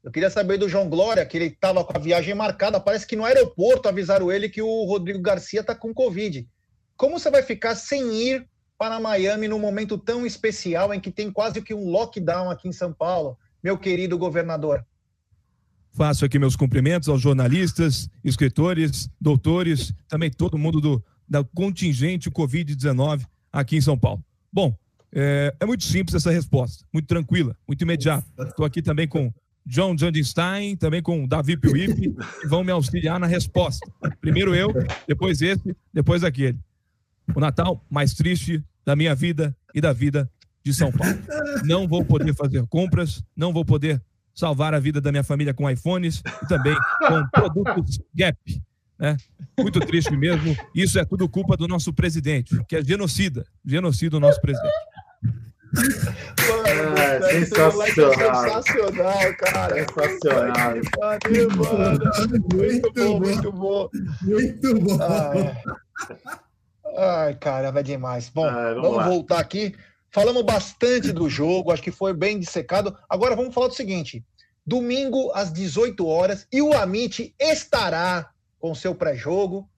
[0.04, 2.78] Eu queria saber do João Glória, que ele estava com a viagem marcada.
[2.78, 6.48] Parece que no aeroporto avisaram ele que o Rodrigo Garcia está com Covid.
[6.96, 11.30] Como você vai ficar sem ir para Miami num momento tão especial em que tem
[11.30, 14.86] quase que um lockdown aqui em São Paulo, meu querido governador?
[15.96, 23.26] Faço aqui meus cumprimentos aos jornalistas, escritores, doutores, também todo mundo do da contingente Covid-19
[23.50, 24.22] aqui em São Paulo.
[24.52, 24.76] Bom,
[25.10, 28.26] é, é muito simples essa resposta, muito tranquila, muito imediata.
[28.40, 29.32] Estou aqui também com
[29.64, 33.90] John Jandestein, também com Davi Piuip, que vão me auxiliar na resposta.
[34.20, 34.68] Primeiro eu,
[35.08, 36.58] depois esse, depois aquele.
[37.34, 40.30] O Natal mais triste da minha vida e da vida
[40.62, 41.18] de São Paulo.
[41.64, 44.00] Não vou poder fazer compras, não vou poder
[44.36, 46.76] salvar a vida da minha família com iPhones e também
[47.08, 48.38] com produtos Gap.
[48.98, 49.16] Né?
[49.58, 50.54] Muito triste mesmo.
[50.74, 53.44] Isso é tudo culpa do nosso presidente, que é genocida.
[53.64, 54.72] Genocida o nosso presidente.
[56.66, 58.44] É, Mano, sensacional.
[58.44, 59.74] sensacional, cara.
[59.74, 60.74] Sensacional.
[60.98, 62.00] Valeu, mano.
[62.54, 63.88] Muito bom, muito bom.
[64.22, 64.98] Muito bom.
[66.98, 68.28] Ai, Ai cara, vai demais.
[68.30, 69.74] Bom, Ah, vamos vamos voltar aqui.
[70.16, 72.96] Falamos bastante do jogo, acho que foi bem dissecado.
[73.06, 74.24] Agora vamos falar do seguinte:
[74.64, 79.68] domingo às 18 horas e o Amit estará com seu pré-jogo,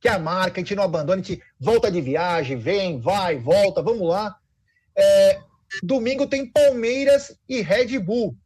[0.00, 3.40] que é a marca, a gente não abandona, a gente volta de viagem, vem, vai,
[3.40, 4.38] volta, vamos lá.
[4.96, 5.40] É,
[5.82, 8.36] domingo tem Palmeiras e Red Bull.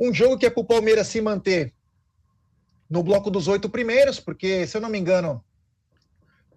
[0.00, 1.72] Um jogo que é para o Palmeiras se manter
[2.90, 5.44] no bloco dos oito primeiros, porque, se eu não me engano,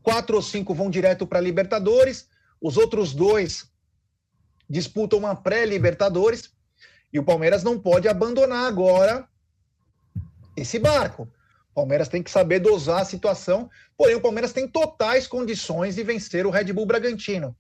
[0.02, 2.28] quatro ou cinco vão direto para Libertadores,
[2.62, 3.70] os outros dois
[4.70, 6.52] disputam uma pré-Libertadores,
[7.14, 9.28] e o Palmeiras não pode abandonar agora
[10.58, 11.24] esse barco.
[11.72, 16.04] O Palmeiras tem que saber dosar a situação, porém o Palmeiras tem totais condições de
[16.04, 17.56] vencer o Red Bull Bragantino.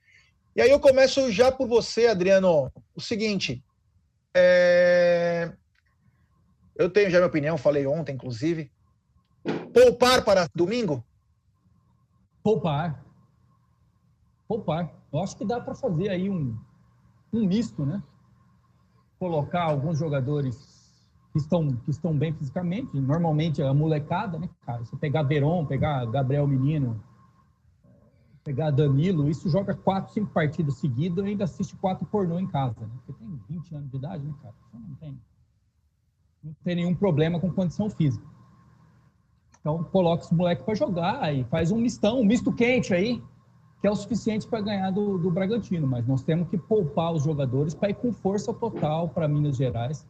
[0.55, 2.71] E aí eu começo já por você, Adriano.
[2.95, 3.63] O seguinte,
[4.33, 5.51] é,
[6.77, 8.71] eu tenho já minha opinião, falei ontem, inclusive.
[9.73, 11.05] Poupar para domingo?
[12.43, 13.03] Poupar.
[14.47, 14.93] Poupar.
[15.11, 16.57] Eu acho que dá para fazer aí um,
[17.33, 18.01] um misto, né?
[19.19, 20.75] Colocar alguns jogadores
[21.31, 24.85] que estão, que estão bem fisicamente, normalmente a molecada, né, cara?
[24.85, 27.01] Você pegar Veron, pegar Gabriel Menino,
[28.45, 32.79] pegar Danilo, isso joga quatro, cinco partidas seguidas e ainda assiste quatro pornô em casa,
[32.79, 32.91] né?
[33.05, 34.53] Porque tem 20 anos de idade, né, cara?
[34.73, 35.19] Não tem,
[36.43, 38.25] não tem nenhum problema com condição física.
[39.59, 43.19] Então, coloca esse moleque para jogar e faz um mistão, um misto quente aí,
[43.85, 45.85] que é o suficiente para ganhar do, do Bragantino.
[45.85, 50.07] Mas nós temos que poupar os jogadores para ir com força total para Minas Gerais,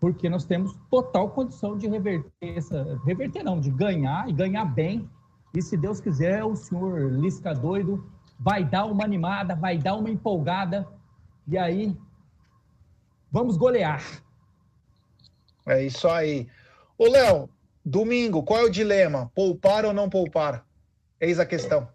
[0.00, 3.00] porque nós temos total condição de reverter essa.
[3.04, 5.10] Reverter não, de ganhar e ganhar bem.
[5.52, 8.08] E se Deus quiser, o senhor Lisca doido
[8.38, 10.86] vai dar uma animada, vai dar uma empolgada.
[11.48, 11.96] E aí,
[13.28, 14.04] vamos golear.
[15.66, 16.46] É isso aí.
[16.96, 17.50] Ô, Léo,
[17.84, 19.32] domingo, qual é o dilema?
[19.34, 20.64] Poupar ou não poupar?
[21.20, 21.88] Eis a questão.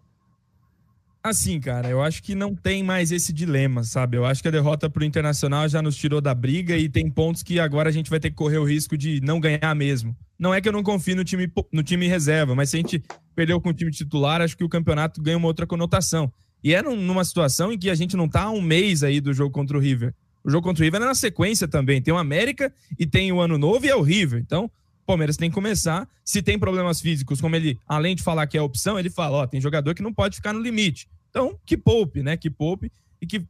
[1.26, 4.16] Assim, cara, eu acho que não tem mais esse dilema, sabe?
[4.16, 7.42] Eu acho que a derrota pro Internacional já nos tirou da briga e tem pontos
[7.42, 10.16] que agora a gente vai ter que correr o risco de não ganhar mesmo.
[10.38, 13.02] Não é que eu não confio no time, no time reserva, mas se a gente
[13.34, 16.32] perdeu com o time titular, acho que o campeonato ganha uma outra conotação.
[16.62, 19.34] E é numa situação em que a gente não tá há um mês aí do
[19.34, 20.14] jogo contra o River.
[20.44, 22.00] O jogo contra o River é na sequência também.
[22.00, 24.38] Tem o América e tem o Ano Novo e é o River.
[24.38, 26.08] Então, o Palmeiras tem que começar.
[26.24, 29.46] Se tem problemas físicos, como ele, além de falar que é opção, ele fala: ó,
[29.48, 31.08] tem jogador que não pode ficar no limite.
[31.36, 32.34] Então, que poupe, né?
[32.34, 33.46] Que poupe e que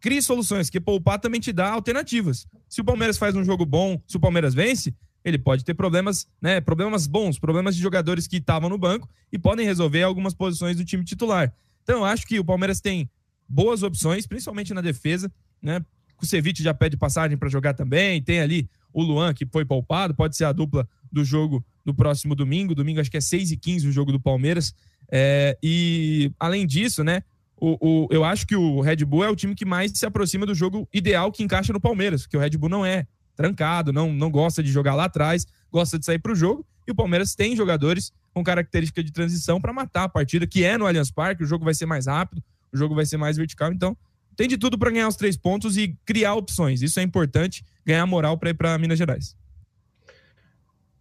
[0.00, 2.46] crie soluções, que poupar também te dá alternativas.
[2.66, 6.26] Se o Palmeiras faz um jogo bom, se o Palmeiras vence, ele pode ter problemas,
[6.40, 6.62] né?
[6.62, 10.84] Problemas bons, problemas de jogadores que estavam no banco e podem resolver algumas posições do
[10.84, 11.52] time titular.
[11.82, 13.06] Então, eu acho que o Palmeiras tem
[13.46, 15.30] boas opções, principalmente na defesa,
[15.60, 15.84] né?
[16.22, 18.22] O Ceviche já pede passagem para jogar também.
[18.22, 22.34] Tem ali o Luan, que foi poupado, pode ser a dupla do jogo do próximo
[22.34, 22.74] domingo.
[22.74, 24.74] Domingo, acho que é 6 e 15 o jogo do Palmeiras.
[25.10, 27.22] É, e além disso, né?
[27.58, 30.44] O, o, eu acho que o Red Bull é o time que mais se aproxima
[30.44, 34.12] do jogo ideal que encaixa no Palmeiras, que o Red Bull não é trancado, não,
[34.12, 36.66] não gosta de jogar lá atrás, gosta de sair para o jogo.
[36.86, 40.76] E o Palmeiras tem jogadores com característica de transição para matar a partida, que é
[40.76, 41.44] no Allianz Parque.
[41.44, 43.72] O jogo vai ser mais rápido, o jogo vai ser mais vertical.
[43.72, 43.96] Então,
[44.36, 46.82] tem de tudo para ganhar os três pontos e criar opções.
[46.82, 49.34] Isso é importante, ganhar moral para ir para Minas Gerais.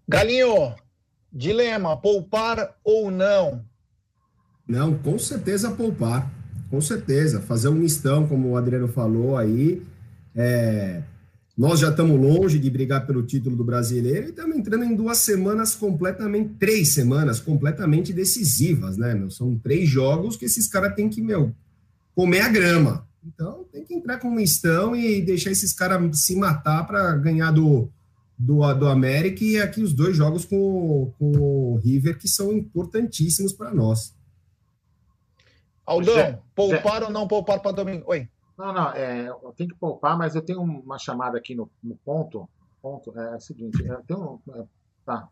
[0.08, 0.76] Galinho,
[1.32, 3.66] dilema: poupar ou não?
[4.68, 6.32] Não, com certeza poupar.
[6.70, 7.42] Com certeza.
[7.42, 9.82] Fazer um mistão, como o Adriano falou aí.
[10.36, 11.04] É,
[11.58, 15.20] nós já estamos longe de brigar pelo título do brasileiro e estamos entrando em duas
[15.20, 19.32] semanas completamente, três semanas completamente decisivas, né, meu?
[19.32, 21.54] São três jogos que esses caras têm que, meu,
[22.14, 23.08] comer a grama.
[23.26, 27.52] Então tem que entrar com um mistão e deixar esses caras se matar para ganhar
[27.52, 27.90] do,
[28.38, 33.54] do, do América e aqui os dois jogos com, com o River que são importantíssimos
[33.54, 34.14] para nós.
[35.86, 37.06] Aldão, Zé, poupar Zé.
[37.06, 38.04] ou não poupar para domingo?
[38.08, 38.28] Oi.
[38.58, 41.96] Não, não, é, eu tenho que poupar, mas eu tenho uma chamada aqui no, no
[41.98, 42.48] ponto.
[42.82, 44.64] ponto é, é o seguinte, é, tem um, é,
[45.06, 45.28] tá,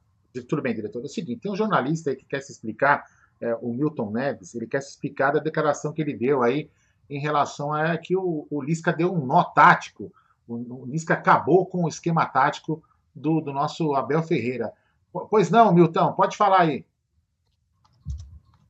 [0.47, 1.01] tudo bem, diretor.
[1.01, 3.05] É o seguinte, tem um jornalista aí que quer se explicar,
[3.39, 6.69] é, o Milton Neves, ele quer se explicar da declaração que ele deu aí
[7.09, 10.11] em relação a que o, o Lisca deu um nó tático.
[10.47, 12.83] O, o Lisca acabou com o esquema tático
[13.15, 14.71] do, do nosso Abel Ferreira.
[15.29, 16.85] Pois não, Milton, pode falar aí.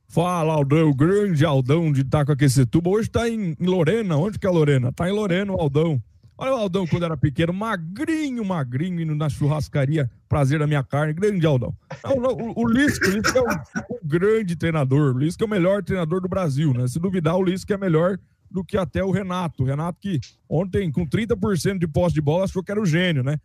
[0.06, 2.88] Fala, Aldão, o grande Aldão de Itacoaquecetuba.
[2.88, 4.16] Hoje está em, em, Lorena.
[4.16, 4.90] Onde que é Lorena?
[4.90, 6.00] Está em Lorena, o Aldão.
[6.38, 11.12] Olha o Aldão quando era pequeno, magrinho, magrinho, indo na churrascaria, prazer da minha carne,
[11.12, 11.74] grande Aldão.
[12.04, 15.82] O, o, o Lisca, o Lisca é um, grande treinador, o Lisca é o melhor
[15.82, 16.86] treinador do Brasil, né?
[16.86, 18.18] Se duvidar, o Lisca é melhor
[18.48, 19.62] do que até o Renato.
[19.62, 23.24] O Renato que ontem, com 30% de posse de bola, achou que era o gênio,
[23.24, 23.40] né?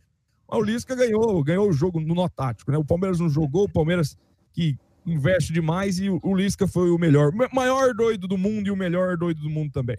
[0.50, 2.78] Mas o Lisca ganhou, ganhou o jogo no nó tático, né?
[2.78, 4.18] O Palmeiras não jogou, o Palmeiras
[4.52, 7.32] que investe demais e o Lisca foi o melhor.
[7.34, 9.97] O maior doido do mundo e o melhor doido do mundo também.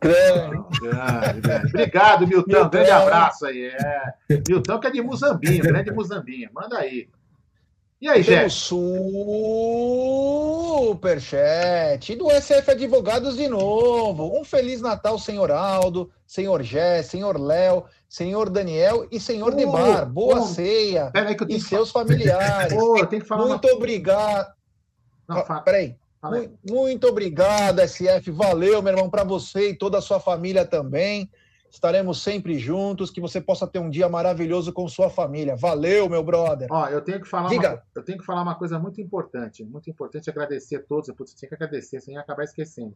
[0.00, 0.56] Grande,
[1.68, 2.50] Obrigado, Milton.
[2.50, 2.70] Milton.
[2.70, 3.66] Grande abraço aí.
[3.66, 4.14] É.
[4.48, 6.48] Milton que é de Muzambinho, grande Muzambinho.
[6.54, 7.06] Manda aí.
[8.00, 8.48] E aí, Jé?
[8.48, 8.96] Superchat
[12.16, 14.40] do SF Advogados de novo.
[14.40, 20.10] Um Feliz Natal, senhor Aldo, senhor Gé, senhor Léo, senhor Daniel e senhor oh, Neymar.
[20.10, 21.12] Boa oh, ceia.
[21.48, 22.72] e seus familiares.
[22.76, 23.76] Oh, Muito uma...
[23.76, 24.52] obrigado.
[25.46, 25.60] Fa...
[25.60, 25.96] Peraí.
[26.22, 28.32] Muito, muito obrigado, SF.
[28.32, 31.30] Valeu, meu irmão, para você e toda a sua família também.
[31.70, 35.54] Estaremos sempre juntos, que você possa ter um dia maravilhoso com sua família.
[35.54, 36.66] Valeu, meu brother.
[36.68, 37.70] Ó, eu tenho que falar, Diga.
[37.70, 41.14] Uma, eu tenho que falar uma coisa muito importante, muito importante agradecer a todos, eu
[41.14, 42.94] tinha que agradecer sem acabar esquecendo.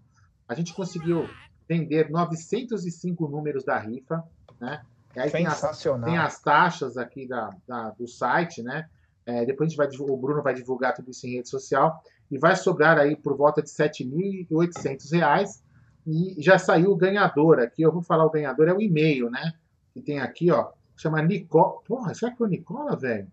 [0.49, 1.31] A gente conseguiu
[1.69, 4.25] vender 905 números da rifa,
[4.61, 4.83] né?
[5.17, 6.09] Aí Sensacional.
[6.09, 8.89] Tem as, tem as taxas aqui da, da, do site, né?
[9.27, 12.39] É, depois a gente vai, o Bruno vai divulgar tudo isso em rede social e
[12.39, 15.62] vai sobrar aí por volta de R$ 7.800
[16.07, 17.83] e já saiu o ganhador aqui.
[17.83, 19.55] Eu vou falar o ganhador, é o e-mail, né?
[19.93, 20.71] Que tem aqui, ó.
[20.97, 21.81] Chama Nicola.
[21.87, 23.29] Porra, será que foi o Nicola, velho?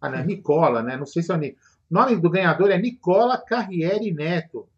[0.00, 0.96] Ah, não, é Nicola, né?
[0.96, 1.62] Não sei se é o Nicola.
[1.90, 4.68] O nome do ganhador é Nicola Carriere Neto.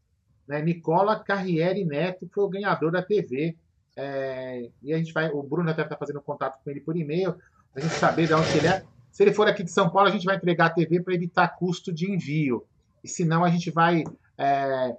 [0.46, 0.60] Né?
[0.62, 3.56] Nicola Carriere Neto foi o ganhador da TV.
[4.00, 4.70] É...
[4.82, 5.28] e a gente vai.
[5.30, 7.36] O Bruno deve estar fazendo contato com ele por e-mail,
[7.74, 8.82] a gente saber de onde ele é.
[9.10, 11.48] Se ele for aqui de São Paulo, a gente vai entregar a TV para evitar
[11.48, 12.64] custo de envio.
[13.02, 14.04] E se não, a gente vai
[14.38, 14.96] é,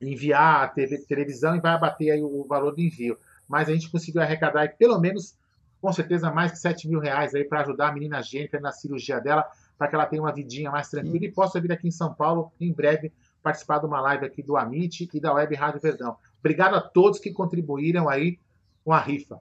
[0.00, 3.18] enviar a TV, televisão e vai abater aí o valor do envio.
[3.48, 5.36] Mas a gente conseguiu arrecadar aí, pelo menos,
[5.80, 9.20] com certeza, mais de 7 mil reais aí para ajudar a menina Jennifer na cirurgia
[9.20, 9.46] dela,
[9.78, 11.24] para que ela tenha uma vidinha mais tranquila Sim.
[11.26, 14.56] e possa vir aqui em São Paulo em breve participar de uma live aqui do
[14.56, 16.16] Amit e da Web Rádio Verdão.
[16.44, 18.38] Obrigado a todos que contribuíram aí
[18.84, 19.40] com a rifa.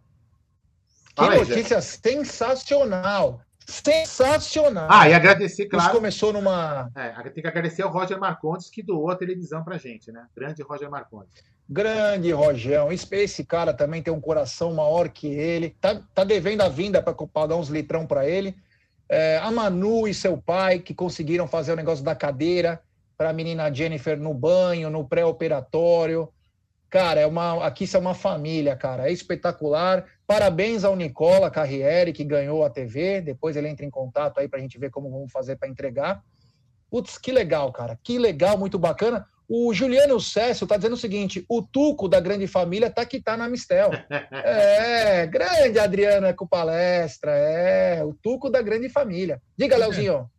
[1.14, 3.41] Fala aí, notícia sensacional.
[3.68, 4.88] Sensacional.
[4.89, 5.93] Ah, e agradecer, Isso claro.
[5.93, 10.14] começou numa É, tem que agradecer ao Roger Marcondes que doou a televisão pra gente,
[10.14, 10.26] né?
[10.34, 11.43] Grande Roger Marcondes.
[11.70, 12.89] grande Rojão.
[12.89, 15.76] Esse, esse cara também tem um coração maior que ele.
[15.82, 18.56] Tá, tá devendo a vinda para pagar uns litrão para ele.
[19.10, 22.82] É, a Manu e seu pai que conseguiram fazer o negócio da cadeira
[23.18, 26.30] para a menina Jennifer no banho, no pré-operatório.
[26.94, 29.10] Cara, é uma, aqui isso é uma família, cara.
[29.10, 30.06] É espetacular.
[30.28, 33.20] Parabéns ao Nicola Carriere, que ganhou a TV.
[33.20, 36.22] Depois ele entra em contato aí para a gente ver como vamos fazer para entregar.
[36.91, 37.98] Putz, que legal, cara.
[38.04, 39.26] Que legal, muito bacana.
[39.50, 43.36] O Juliano Cécio tá dizendo o seguinte: o Tuco da grande família tá que tá
[43.36, 43.89] na Mistel.
[44.46, 49.41] É, grande Adriano é com palestra, é, o Tuco da grande família.
[49.58, 50.30] Diga, Leozinho.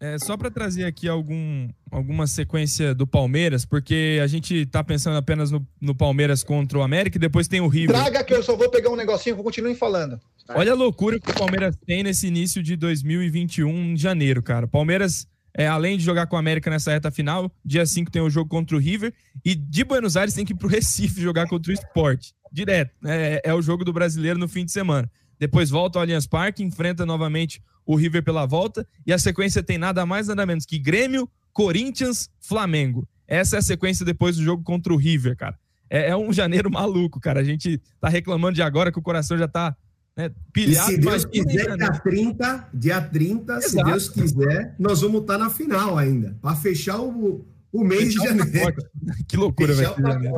[0.00, 5.16] É, só para trazer aqui algum, alguma sequência do Palmeiras, porque a gente tá pensando
[5.16, 7.96] apenas no, no Palmeiras contra o América e depois tem o River.
[7.96, 10.20] Traga que eu só vou pegar um negocinho, continuem falando.
[10.50, 14.68] Olha a loucura que o Palmeiras tem nesse início de 2021, em janeiro, cara.
[14.68, 18.30] Palmeiras, é, além de jogar com o América nessa reta final, dia 5 tem o
[18.30, 19.12] jogo contra o River
[19.44, 22.28] e de Buenos Aires tem que ir pro Recife jogar contra o Sport.
[22.52, 22.94] Direto.
[23.04, 25.10] É, é o jogo do brasileiro no fim de semana.
[25.40, 29.78] Depois volta ao Allianz Parque, enfrenta novamente o River pela volta e a sequência tem
[29.78, 33.08] nada mais nada menos que Grêmio, Corinthians, Flamengo.
[33.26, 35.58] Essa é a sequência depois do jogo contra o River, cara.
[35.88, 37.40] É, é um janeiro maluco, cara.
[37.40, 39.74] A gente tá reclamando de agora que o coração já tá
[40.14, 40.90] né, E pilhado.
[40.90, 41.88] se Deus quiser, né?
[41.88, 43.82] dia 30, dia 30, se.
[43.82, 46.36] Deus quiser, nós vamos estar na final ainda.
[46.42, 48.76] Para fechar o, o mês Fechar de janeiro.
[49.26, 50.32] Que loucura, Fechar velho.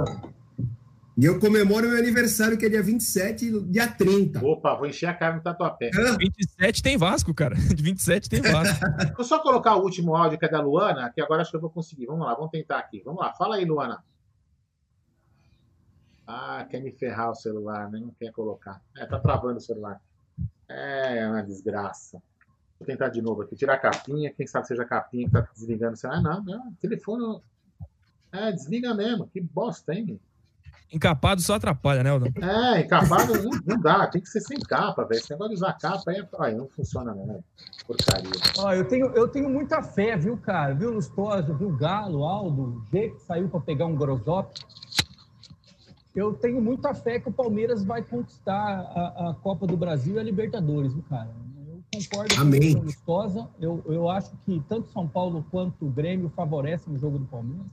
[1.17, 4.45] E eu comemoro meu aniversário, que é dia 27 e dia 30.
[4.45, 5.91] Opa, vou encher a cara no tatuapé.
[5.95, 6.17] Hã?
[6.17, 7.55] 27 tem Vasco, cara.
[7.75, 8.79] De 27 tem Vasco.
[9.17, 11.61] Vou só colocar o último áudio que é da Luana, que agora acho que eu
[11.61, 12.07] vou conseguir.
[12.07, 13.03] Vamos lá, vamos tentar aqui.
[13.05, 14.03] Vamos lá, fala aí, Luana.
[16.27, 17.99] Ah, quer me ferrar o celular, né?
[17.99, 18.81] Não quer colocar.
[18.97, 20.01] É, tá travando o celular.
[20.69, 22.23] É uma desgraça.
[22.79, 23.57] Vou tentar de novo aqui.
[23.57, 24.33] Tirar a capinha.
[24.33, 26.21] Quem sabe seja a capinha que tá desligando o celular.
[26.21, 26.73] Ah, não, não.
[26.75, 27.43] Telefone.
[28.33, 29.27] É, desliga mesmo.
[29.27, 30.21] Que bosta, hein?
[30.93, 32.33] Encapado só atrapalha, né, Aldão?
[32.43, 34.07] É, encapado não, não dá.
[34.09, 35.21] Tem que ser sem capa, velho.
[35.21, 37.27] Esse negócio de usar capa aí, é- aí não funciona, não.
[37.27, 37.39] né?
[37.87, 38.31] Porcaria.
[38.59, 40.75] Ó, eu, tenho, eu tenho muita fé, viu, cara?
[40.75, 44.53] Viu, Lustosa, viu, Galo, Aldo, G, que saiu para pegar um Grosop.
[46.15, 50.19] Eu tenho muita fé que o Palmeiras vai conquistar a, a Copa do Brasil e
[50.19, 51.31] a Libertadores, viu, cara?
[51.69, 52.75] Eu concordo Amém.
[52.75, 53.49] com o Lustosa.
[53.61, 57.67] Eu, eu acho que tanto São Paulo quanto o Grêmio favorecem o jogo do Palmeiras.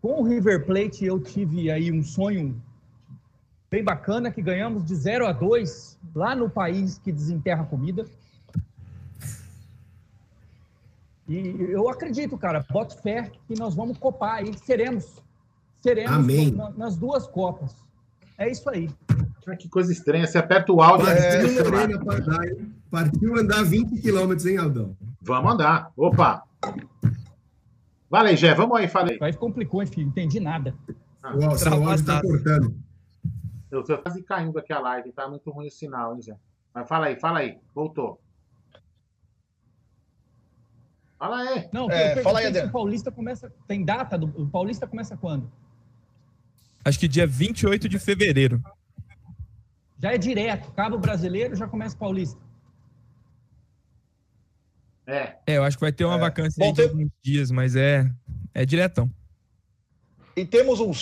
[0.00, 2.60] Com o River Plate, eu tive aí um sonho
[3.70, 8.06] bem bacana, que ganhamos de 0 a 2 lá no país que desenterra comida.
[11.28, 15.22] E eu acredito, cara, boto fé que nós vamos copar e seremos.
[15.82, 16.50] Seremos Amém.
[16.52, 17.74] na- nas duas Copas.
[18.38, 18.88] É isso aí.
[19.58, 20.26] Que coisa estranha.
[20.26, 21.06] Você aperta o áudio.
[21.06, 21.64] Partiu.
[21.64, 22.00] Lorena?
[22.90, 24.96] Partiu andar 20 quilômetros, hein, Aldão?
[25.22, 25.90] Vamos andar.
[25.96, 26.44] Opa.
[28.10, 28.54] Vale aí, Gé.
[28.54, 29.34] Vamos aí, fala aí.
[29.34, 30.74] Complicou, enfim, não entendi nada.
[31.34, 32.74] O seu áudio tá cortando.
[33.70, 35.12] Eu tô quase caindo aqui a live.
[35.12, 36.36] Tá muito ruim o sinal, hein, Gé?
[36.74, 37.58] Mas fala aí, fala aí.
[37.74, 38.18] Voltou.
[41.18, 41.68] Fala aí.
[41.72, 42.68] Não, É, fala aí, Adriano.
[42.68, 43.52] o Paulista começa.
[43.66, 44.16] Tem data?
[44.16, 45.50] Do, o Paulista começa quando?
[46.84, 48.62] Acho que dia 28 de fevereiro.
[50.00, 50.70] Já é direto.
[50.72, 52.40] Cabo brasileiro já começa o Paulista.
[55.08, 55.36] É.
[55.46, 56.20] É, eu acho que vai ter uma É.
[56.20, 58.08] vacância Bom, de tem- alguns dias, mas é,
[58.54, 59.10] é diretão.
[60.36, 60.92] E temos um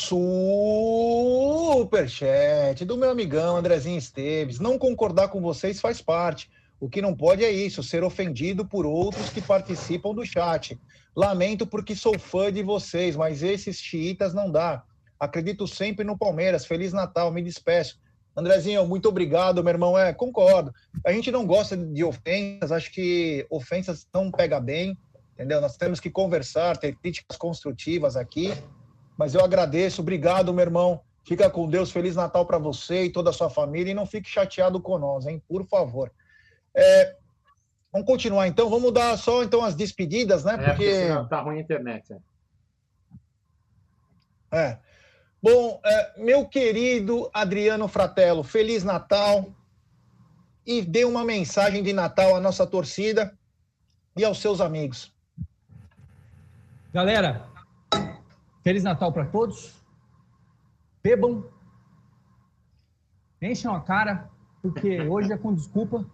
[1.76, 4.58] superchat do meu amigão Andrezinho Esteves.
[4.60, 6.48] Não concordar com vocês faz parte.
[6.78, 10.78] O que não pode é isso, ser ofendido por outros que participam do chat.
[11.14, 14.82] Lamento porque sou fã de vocês, mas esses xiitas não dá.
[15.18, 16.64] Acredito sempre no Palmeiras.
[16.66, 17.98] Feliz Natal, me despeço.
[18.36, 19.98] Andrezinho, muito obrigado, meu irmão.
[19.98, 20.72] É, concordo.
[21.04, 24.96] A gente não gosta de ofensas, acho que ofensas não pega bem,
[25.32, 25.60] entendeu?
[25.60, 28.52] Nós temos que conversar, ter críticas construtivas aqui.
[29.16, 31.00] Mas eu agradeço, obrigado, meu irmão.
[31.24, 33.90] Fica com Deus, Feliz Natal para você e toda a sua família.
[33.90, 35.42] E não fique chateado com nós, hein?
[35.48, 36.12] Por favor.
[36.74, 37.16] É,
[37.90, 38.68] vamos continuar então.
[38.68, 40.52] Vamos dar só então as despedidas, né?
[40.52, 40.94] É, porque Porque.
[40.94, 42.12] senão tá ruim a internet.
[42.12, 42.18] é.
[44.52, 44.85] É.
[45.42, 49.54] Bom, é, meu querido Adriano Fratello, Feliz Natal.
[50.66, 53.38] E dê uma mensagem de Natal à nossa torcida
[54.16, 55.14] e aos seus amigos.
[56.92, 57.46] Galera,
[58.64, 59.76] Feliz Natal para todos.
[61.04, 61.44] Bebam.
[63.40, 64.28] Encham a cara,
[64.60, 66.04] porque hoje é com desculpa.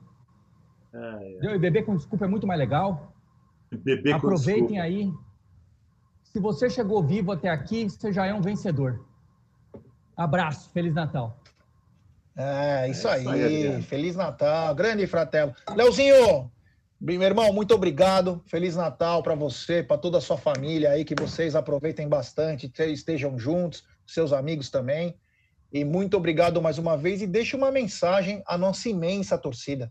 [0.93, 1.55] É?
[1.55, 3.15] E beber com desculpa é muito mais legal.
[3.71, 5.11] Beber com Aproveitem aí.
[6.25, 9.03] Se você chegou vivo até aqui, você já é um vencedor.
[10.17, 11.39] Abraço, Feliz Natal.
[12.37, 13.21] É, isso, É aí.
[13.21, 13.83] isso aí, Adriano.
[13.83, 14.75] Feliz Natal.
[14.75, 15.55] Grande fratelo.
[15.75, 16.51] Leozinho,
[17.01, 18.43] meu irmão, muito obrigado.
[18.47, 22.83] Feliz Natal para você, para toda a sua família aí, que vocês aproveitem bastante, que
[22.85, 25.15] estejam juntos, seus amigos também.
[25.73, 27.23] E muito obrigado mais uma vez.
[27.23, 29.91] E deixe uma mensagem à nossa imensa torcida.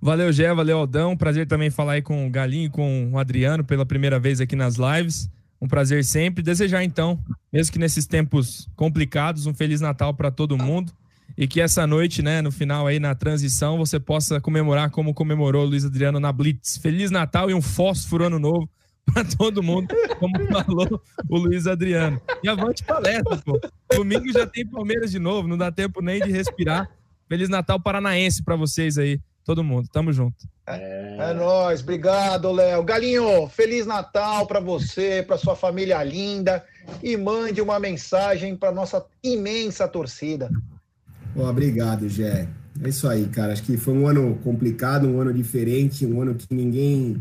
[0.00, 1.16] Valeu, Gé, valeu, Aldão.
[1.16, 4.54] Prazer também falar aí com o Galinho e com o Adriano pela primeira vez aqui
[4.54, 5.28] nas lives.
[5.60, 6.42] Um prazer sempre.
[6.42, 7.18] Desejar, então,
[7.52, 10.92] mesmo que nesses tempos complicados, um Feliz Natal para todo mundo.
[11.36, 15.64] E que essa noite, né, no final aí, na transição, você possa comemorar como comemorou
[15.64, 16.78] o Luiz Adriano na Blitz.
[16.78, 18.68] Feliz Natal e um fósforo ano novo
[19.12, 22.20] para todo mundo, como falou o Luiz Adriano.
[22.42, 23.60] E avante palestra, pô.
[23.94, 26.90] Domingo já tem Palmeiras de novo, não dá tempo nem de respirar.
[27.28, 29.88] Feliz Natal paranaense para vocês aí, todo mundo.
[29.90, 30.46] Tamo junto.
[30.66, 32.84] É nóis, obrigado, Léo.
[32.84, 36.62] Galinho, Feliz Natal para você, para sua família linda.
[37.02, 40.50] E mande uma mensagem para nossa imensa torcida.
[41.34, 42.46] Ó, obrigado, Gé.
[42.82, 43.54] É isso aí, cara.
[43.54, 47.18] Acho que foi um ano complicado, um ano diferente, um ano que ninguém.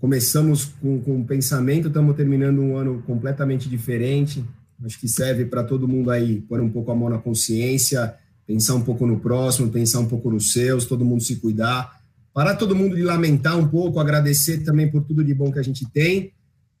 [0.00, 4.42] Começamos com, com um pensamento, estamos terminando um ano completamente diferente.
[4.82, 8.14] Acho que serve para todo mundo aí pôr um pouco a mão na consciência,
[8.50, 12.00] pensar um pouco no próximo, pensar um pouco nos seus, todo mundo se cuidar.
[12.34, 15.62] Parar todo mundo de lamentar um pouco, agradecer também por tudo de bom que a
[15.62, 16.32] gente tem.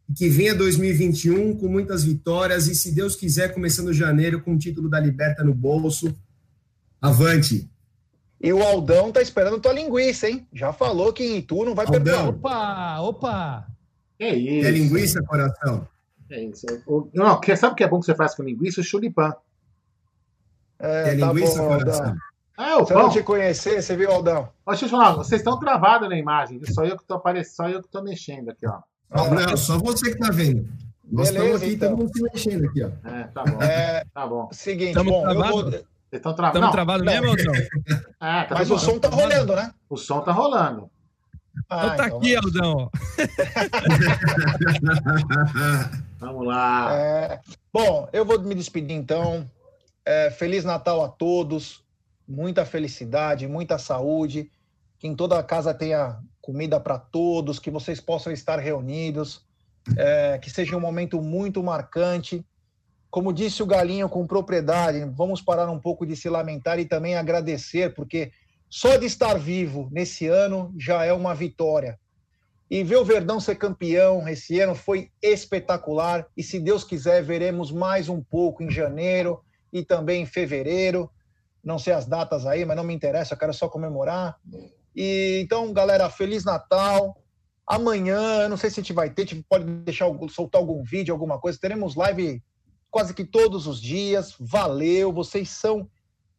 [0.08, 4.58] E que venha 2021 com muitas vitórias e, se Deus quiser, começando janeiro com o
[4.58, 6.12] título da Liberta no bolso.
[7.00, 7.70] Avante!
[8.40, 10.48] E o Aldão tá esperando tua linguiça, hein?
[10.52, 12.14] Já falou que em Itu não vai perder.
[12.16, 13.66] Opa, opa!
[14.18, 14.66] É isso.
[14.66, 15.86] É linguiça, coração?
[16.30, 16.66] É isso.
[16.86, 18.80] O- Não, que- sabe o que é bom que você faz com linguiça?
[18.80, 19.32] O chulipan.
[20.80, 21.74] É, É tá linguiça, bom?
[21.74, 22.16] Aldão.
[22.58, 23.12] É, o Se eu não pão.
[23.12, 24.48] te conhecer, você viu, Aldão?
[24.66, 26.60] Ó, Deixa eu falar, vocês estão travados na imagem.
[26.66, 28.80] Só eu que tô aparecendo, só eu que tô mexendo aqui, ó.
[29.10, 30.68] Não, só você que tá vendo.
[31.10, 31.88] Nós Beleza, estamos aqui, então.
[31.90, 32.90] todo mundo se mexendo aqui, ó.
[33.08, 33.62] É, tá bom.
[33.62, 34.48] É, Tá bom.
[34.52, 35.52] seguinte, Tamo bom, eu travado?
[35.52, 35.62] vou...
[35.70, 36.60] Vocês estão travados.
[36.60, 37.12] Estamos Não, travados não.
[37.12, 37.54] mesmo, Aldão?
[38.20, 38.98] é, tá Mas tudo o som bom.
[39.00, 39.72] tá rolando, né?
[39.88, 40.90] O som tá rolando.
[41.68, 42.56] Ah, então tá então aqui, vamos.
[42.56, 42.90] Aldão.
[46.20, 46.94] Vamos lá.
[46.94, 47.40] É,
[47.72, 49.48] bom, eu vou me despedir então.
[50.04, 51.84] É, Feliz Natal a todos,
[52.26, 54.50] muita felicidade, muita saúde,
[54.98, 59.44] que em toda a casa tenha comida para todos, que vocês possam estar reunidos,
[59.96, 62.44] é, que seja um momento muito marcante.
[63.10, 67.16] Como disse o Galinho com propriedade, vamos parar um pouco de se lamentar e também
[67.16, 68.30] agradecer, porque
[68.68, 71.98] só de estar vivo nesse ano já é uma vitória.
[72.70, 76.24] E ver o Verdão ser campeão esse ano foi espetacular.
[76.36, 79.40] E se Deus quiser, veremos mais um pouco em janeiro
[79.72, 81.10] e também em fevereiro.
[81.62, 84.36] Não sei as datas aí, mas não me interessa, eu quero só comemorar.
[84.94, 87.16] E então, galera, Feliz Natal.
[87.66, 90.82] Amanhã, eu não sei se a gente vai ter, a gente pode deixar soltar algum
[90.82, 91.58] vídeo, alguma coisa.
[91.60, 92.42] Teremos live
[92.90, 94.34] quase que todos os dias.
[94.40, 95.88] Valeu, vocês são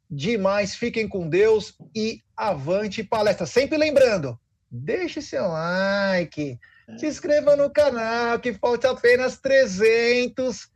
[0.09, 0.75] demais.
[0.75, 3.45] Fiquem com Deus e avante palestra.
[3.45, 4.37] Sempre lembrando,
[4.69, 6.59] deixe seu like,
[6.97, 10.67] se inscreva no canal, que falta apenas 300,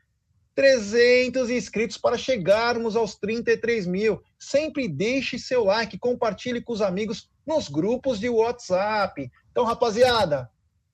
[0.55, 4.21] 300 inscritos para chegarmos aos 33 mil.
[4.39, 9.29] Sempre deixe seu like, compartilhe com os amigos nos grupos de WhatsApp.
[9.51, 10.49] Então, rapaziada,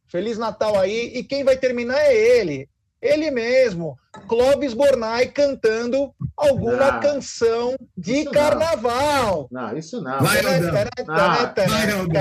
[0.07, 1.11] Feliz Natal aí.
[1.15, 2.67] E quem vai terminar é ele.
[3.01, 3.97] Ele mesmo,
[4.27, 8.31] Clóvis Bornai, cantando alguma Ah, canção de isso não.
[8.31, 9.47] carnaval.
[9.51, 10.19] Não, isso não.
[10.19, 10.71] Vai, Aldão.
[11.07, 12.13] Ah, vai, Aldão.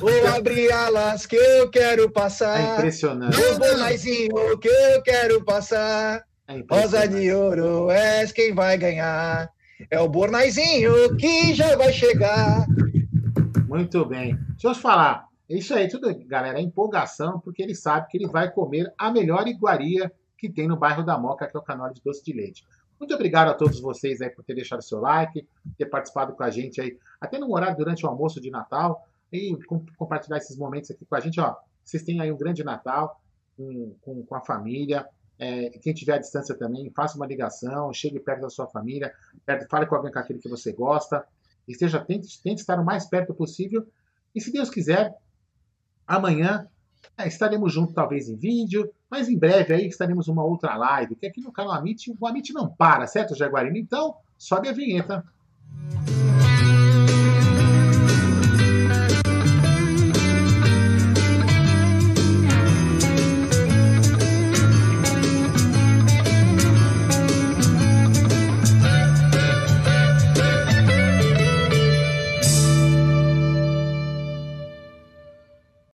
[0.00, 2.74] Vou abrir alas que eu quero É passar.
[2.78, 3.36] impressionante.
[3.36, 6.24] Ô, Bornaizinho, que eu quero passar.
[6.46, 9.50] É Rosa de ouro, és quem vai ganhar.
[9.90, 12.66] É o Bornaizinho que já vai chegar.
[13.68, 14.34] Muito bem.
[14.50, 15.26] Deixa eu te falar.
[15.48, 19.46] Isso aí, tudo, galera, é empolgação, porque ele sabe que ele vai comer a melhor
[19.46, 22.64] iguaria que tem no bairro da Moca, que é o canal de doce de leite.
[22.98, 25.46] Muito obrigado a todos vocês aí por ter deixado seu like,
[25.76, 29.56] ter participado com a gente aí, até no horário durante o almoço de Natal, e
[29.64, 31.40] com- compartilhar esses momentos aqui com a gente.
[31.40, 33.20] Ó, vocês têm aí um grande Natal
[33.56, 35.06] com, com, com a família.
[35.38, 39.12] É, quem tiver à distância também, faça uma ligação, chegue perto da sua família,
[39.46, 41.24] perto, fale com alguém com aquele que você gosta,
[41.66, 43.86] esteja, tente, tente estar o mais perto possível.
[44.34, 45.14] E se Deus quiser,
[46.06, 46.68] amanhã
[47.16, 51.26] é, estaremos juntos, talvez em vídeo, mas em breve aí estaremos uma outra live, que
[51.26, 53.76] aqui no canal Amit, o Amit não para, certo, Jaguarino?
[53.76, 55.24] Então, sobe a vinheta.